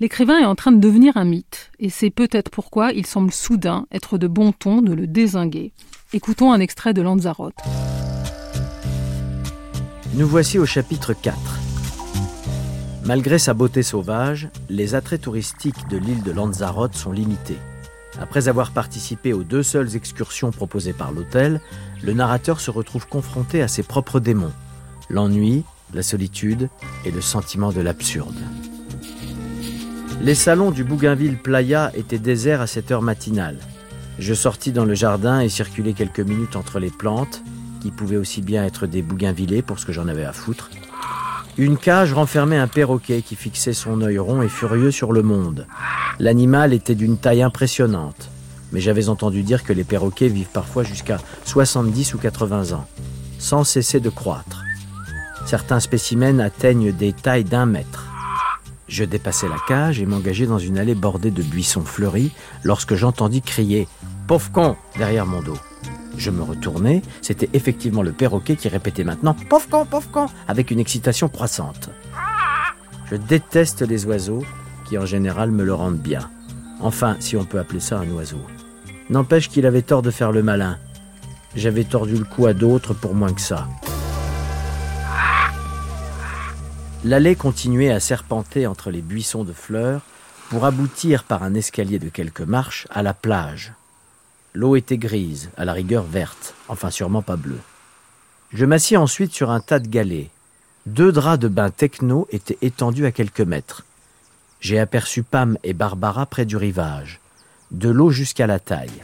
L'écrivain 0.00 0.38
est 0.38 0.44
en 0.44 0.56
train 0.56 0.72
de 0.72 0.80
devenir 0.80 1.16
un 1.16 1.24
mythe, 1.24 1.70
et 1.78 1.88
c'est 1.88 2.10
peut-être 2.10 2.50
pourquoi 2.50 2.90
il 2.92 3.06
semble 3.06 3.30
soudain 3.30 3.86
être 3.92 4.18
de 4.18 4.26
bon 4.26 4.50
ton 4.50 4.82
de 4.82 4.92
le 4.92 5.06
désinguer. 5.06 5.72
Écoutons 6.12 6.52
un 6.52 6.58
extrait 6.58 6.94
de 6.94 7.02
Lanzarote. 7.02 7.54
Nous 10.14 10.26
voici 10.26 10.58
au 10.58 10.66
chapitre 10.66 11.12
4. 11.14 11.69
Malgré 13.04 13.38
sa 13.38 13.54
beauté 13.54 13.82
sauvage, 13.82 14.48
les 14.68 14.94
attraits 14.94 15.22
touristiques 15.22 15.88
de 15.88 15.96
l'île 15.96 16.22
de 16.22 16.32
Lanzarote 16.32 16.94
sont 16.94 17.12
limités. 17.12 17.58
Après 18.20 18.48
avoir 18.48 18.72
participé 18.72 19.32
aux 19.32 19.42
deux 19.42 19.62
seules 19.62 19.96
excursions 19.96 20.50
proposées 20.50 20.92
par 20.92 21.10
l'hôtel, 21.10 21.60
le 22.02 22.12
narrateur 22.12 22.60
se 22.60 22.70
retrouve 22.70 23.06
confronté 23.06 23.62
à 23.62 23.68
ses 23.68 23.82
propres 23.82 24.20
démons, 24.20 24.52
l'ennui, 25.08 25.64
la 25.94 26.02
solitude 26.02 26.68
et 27.04 27.10
le 27.10 27.20
sentiment 27.20 27.72
de 27.72 27.80
l'absurde. 27.80 28.36
Les 30.22 30.34
salons 30.34 30.70
du 30.70 30.84
Bougainville 30.84 31.38
Playa 31.38 31.90
étaient 31.94 32.18
déserts 32.18 32.60
à 32.60 32.66
cette 32.66 32.90
heure 32.90 33.02
matinale. 33.02 33.58
Je 34.18 34.34
sortis 34.34 34.72
dans 34.72 34.84
le 34.84 34.94
jardin 34.94 35.40
et 35.40 35.48
circulai 35.48 35.94
quelques 35.94 36.20
minutes 36.20 36.56
entre 36.56 36.78
les 36.78 36.90
plantes, 36.90 37.42
qui 37.80 37.90
pouvaient 37.90 38.18
aussi 38.18 38.42
bien 38.42 38.66
être 38.66 38.86
des 38.86 39.00
bougainvillés 39.00 39.62
pour 39.62 39.78
ce 39.78 39.86
que 39.86 39.92
j'en 39.92 40.08
avais 40.08 40.26
à 40.26 40.34
foutre. 40.34 40.68
Une 41.58 41.76
cage 41.76 42.12
renfermait 42.12 42.56
un 42.56 42.68
perroquet 42.68 43.22
qui 43.22 43.36
fixait 43.36 43.72
son 43.72 44.00
œil 44.02 44.18
rond 44.18 44.42
et 44.42 44.48
furieux 44.48 44.90
sur 44.90 45.12
le 45.12 45.22
monde. 45.22 45.66
L'animal 46.18 46.72
était 46.72 46.94
d'une 46.94 47.18
taille 47.18 47.42
impressionnante, 47.42 48.30
mais 48.72 48.80
j'avais 48.80 49.08
entendu 49.08 49.42
dire 49.42 49.64
que 49.64 49.72
les 49.72 49.84
perroquets 49.84 50.28
vivent 50.28 50.50
parfois 50.52 50.84
jusqu'à 50.84 51.18
70 51.44 52.14
ou 52.14 52.18
80 52.18 52.72
ans, 52.72 52.86
sans 53.38 53.64
cesser 53.64 54.00
de 54.00 54.10
croître. 54.10 54.62
Certains 55.46 55.80
spécimens 55.80 56.38
atteignent 56.38 56.92
des 56.92 57.12
tailles 57.12 57.44
d'un 57.44 57.66
mètre. 57.66 58.06
Je 58.88 59.04
dépassai 59.04 59.48
la 59.48 59.58
cage 59.68 60.00
et 60.00 60.06
m'engageai 60.06 60.46
dans 60.46 60.58
une 60.58 60.78
allée 60.78 60.94
bordée 60.94 61.30
de 61.30 61.42
buissons 61.42 61.84
fleuris 61.84 62.32
lorsque 62.64 62.94
j'entendis 62.94 63.42
crier 63.42 63.86
Pauvre 64.26 64.50
con 64.52 64.76
derrière 64.96 65.26
mon 65.26 65.42
dos. 65.42 65.58
Je 66.20 66.30
me 66.30 66.42
retournai, 66.42 67.00
c'était 67.22 67.48
effectivement 67.54 68.02
le 68.02 68.12
perroquet 68.12 68.54
qui 68.54 68.68
répétait 68.68 69.04
maintenant 69.04 69.34
Pauvre 69.48 69.66
con, 69.70 69.86
pauvre 69.86 70.10
con 70.10 70.26
avec 70.48 70.70
une 70.70 70.78
excitation 70.78 71.30
croissante. 71.30 71.88
Je 73.10 73.16
déteste 73.16 73.80
les 73.80 74.04
oiseaux 74.04 74.44
qui 74.84 74.98
en 74.98 75.06
général 75.06 75.50
me 75.50 75.64
le 75.64 75.72
rendent 75.72 75.96
bien. 75.96 76.30
Enfin, 76.80 77.16
si 77.20 77.38
on 77.38 77.46
peut 77.46 77.58
appeler 77.58 77.80
ça 77.80 78.00
un 78.00 78.10
oiseau. 78.10 78.42
N'empêche 79.08 79.48
qu'il 79.48 79.64
avait 79.64 79.80
tort 79.80 80.02
de 80.02 80.10
faire 80.10 80.30
le 80.30 80.42
malin. 80.42 80.76
J'avais 81.56 81.84
tordu 81.84 82.18
le 82.18 82.24
cou 82.24 82.44
à 82.44 82.52
d'autres 82.52 82.92
pour 82.92 83.14
moins 83.14 83.32
que 83.32 83.40
ça. 83.40 83.66
L'allée 87.02 87.34
continuait 87.34 87.92
à 87.92 87.98
serpenter 87.98 88.66
entre 88.66 88.90
les 88.90 89.00
buissons 89.00 89.44
de 89.44 89.54
fleurs 89.54 90.02
pour 90.50 90.66
aboutir 90.66 91.24
par 91.24 91.42
un 91.44 91.54
escalier 91.54 91.98
de 91.98 92.10
quelques 92.10 92.42
marches 92.42 92.86
à 92.90 93.02
la 93.02 93.14
plage. 93.14 93.72
L'eau 94.52 94.74
était 94.74 94.98
grise, 94.98 95.50
à 95.56 95.64
la 95.64 95.72
rigueur 95.72 96.02
verte, 96.02 96.54
enfin 96.68 96.90
sûrement 96.90 97.22
pas 97.22 97.36
bleue. 97.36 97.60
Je 98.52 98.64
m'assis 98.64 98.96
ensuite 98.96 99.32
sur 99.32 99.50
un 99.50 99.60
tas 99.60 99.78
de 99.78 99.86
galets. 99.86 100.30
Deux 100.86 101.12
draps 101.12 101.38
de 101.38 101.48
bain 101.48 101.70
techno 101.70 102.26
étaient 102.30 102.58
étendus 102.62 103.06
à 103.06 103.12
quelques 103.12 103.40
mètres. 103.40 103.84
J'ai 104.60 104.78
aperçu 104.78 105.22
Pam 105.22 105.56
et 105.62 105.72
Barbara 105.72 106.26
près 106.26 106.46
du 106.46 106.56
rivage, 106.56 107.20
de 107.70 107.88
l'eau 107.88 108.10
jusqu'à 108.10 108.48
la 108.48 108.58
taille. 108.58 109.02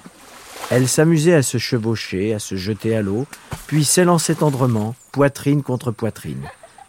Elles 0.70 0.88
s'amusaient 0.88 1.34
à 1.34 1.42
se 1.42 1.58
chevaucher, 1.58 2.34
à 2.34 2.40
se 2.40 2.56
jeter 2.56 2.96
à 2.96 3.02
l'eau, 3.02 3.26
puis 3.68 3.84
s'élançaient 3.84 4.34
tendrement, 4.34 4.96
poitrine 5.12 5.62
contre 5.62 5.92
poitrine. 5.92 6.42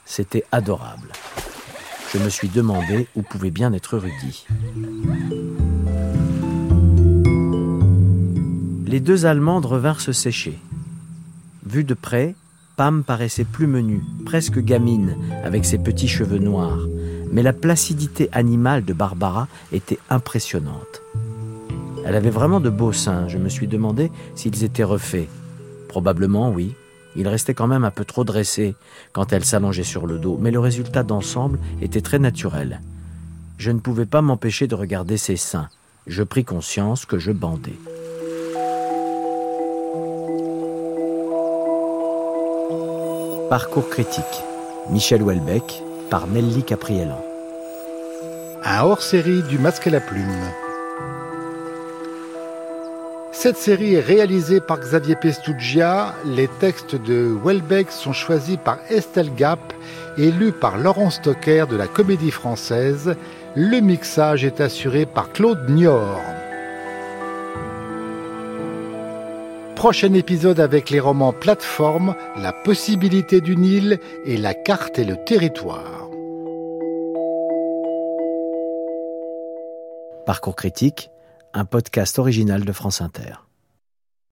C'était 0.06 0.46
adorable. 0.52 1.12
Je 2.12 2.18
me 2.18 2.30
suis 2.30 2.50
demandé 2.50 3.08
où 3.16 3.22
pouvait 3.22 3.52
bien 3.52 3.72
être 3.74 3.98
Rudy. 3.98 4.48
Les 8.88 9.02
deux 9.02 9.26
Allemandes 9.26 9.66
revinrent 9.66 10.00
se 10.00 10.14
sécher. 10.14 10.58
Vue 11.66 11.84
de 11.84 11.94
près, 11.94 12.36
Pam 12.78 13.04
paraissait 13.04 13.44
plus 13.44 13.68
menue, 13.68 14.02
presque 14.26 14.60
gamine, 14.60 15.18
avec 15.44 15.66
ses 15.66 15.78
petits 15.78 16.08
cheveux 16.08 16.38
noirs, 16.38 16.80
mais 17.30 17.44
la 17.44 17.52
placidité 17.52 18.30
animale 18.32 18.86
de 18.86 18.94
Barbara 18.94 19.50
était 19.74 20.00
impressionnante. 20.10 21.02
Elle 22.06 22.16
avait 22.16 22.30
vraiment 22.30 22.62
de 22.62 22.70
beaux 22.70 22.94
seins, 22.94 23.28
je 23.28 23.38
me 23.38 23.50
suis 23.50 23.68
demandé 23.68 24.10
s'ils 24.36 24.64
étaient 24.64 24.86
refaits. 24.86 25.28
Probablement 25.90 26.50
oui, 26.50 26.74
il 27.18 27.28
restait 27.28 27.54
quand 27.54 27.68
même 27.68 27.84
un 27.84 27.92
peu 27.92 28.06
trop 28.06 28.24
dressé 28.24 28.74
quand 29.12 29.34
elle 29.34 29.44
s'allongeait 29.44 29.84
sur 29.84 30.08
le 30.08 30.18
dos, 30.18 30.38
mais 30.40 30.52
le 30.52 30.62
résultat 30.62 31.04
d'ensemble 31.04 31.60
était 31.82 32.00
très 32.00 32.20
naturel. 32.20 32.80
Je 33.58 33.72
ne 33.72 33.80
pouvais 33.80 34.06
pas 34.06 34.22
m'empêcher 34.22 34.66
de 34.66 34.76
regarder 34.76 35.18
ses 35.18 35.36
seins. 35.36 35.68
Je 36.06 36.24
pris 36.24 36.46
conscience 36.46 37.06
que 37.06 37.20
je 37.20 37.34
bandais. 37.34 37.76
Parcours 43.50 43.90
critique. 43.90 44.44
Michel 44.90 45.24
Houellebecq 45.24 45.82
par 46.10 46.28
Nelly 46.28 46.64
Capriellan. 46.64 47.24
Un 48.66 48.84
hors-série 48.84 49.42
du 49.44 49.58
Masque 49.58 49.88
et 49.88 49.90
la 49.90 50.02
Plume. 50.02 50.26
Cette 53.32 53.56
série 53.56 53.94
est 53.94 54.02
réalisée 54.02 54.60
par 54.60 54.80
Xavier 54.80 55.16
Pestugia. 55.16 56.14
Les 56.26 56.50
textes 56.60 56.96
de 56.96 57.34
Welbeck 57.42 57.90
sont 57.92 58.12
choisis 58.12 58.58
par 58.58 58.80
Estelle 58.90 59.34
Gap 59.34 59.60
et 60.18 60.30
lus 60.30 60.52
par 60.52 60.78
Laurent 60.78 61.10
Stocker 61.10 61.68
de 61.70 61.78
la 61.78 61.88
Comédie 61.88 62.32
Française. 62.32 63.16
Le 63.56 63.80
mixage 63.80 64.44
est 64.44 64.60
assuré 64.60 65.06
par 65.06 65.32
Claude 65.32 65.70
Nior. 65.70 66.20
Prochain 69.78 70.14
épisode 70.14 70.60
avec 70.60 70.90
les 70.90 71.00
romans 71.00 71.34
Plateforme, 71.34 72.16
La 72.36 72.52
possibilité 72.52 73.42
d'une 73.42 73.64
île 73.64 74.00
et 74.26 74.36
La 74.36 74.56
carte 74.56 74.98
et 74.98 75.06
le 75.06 75.24
territoire. 75.24 76.10
Parcours 80.26 80.56
critique 80.56 81.12
un 81.54 81.66
podcast 81.66 82.18
original 82.18 82.66
de 82.66 82.72
France 82.72 83.02
Inter. 83.02 83.34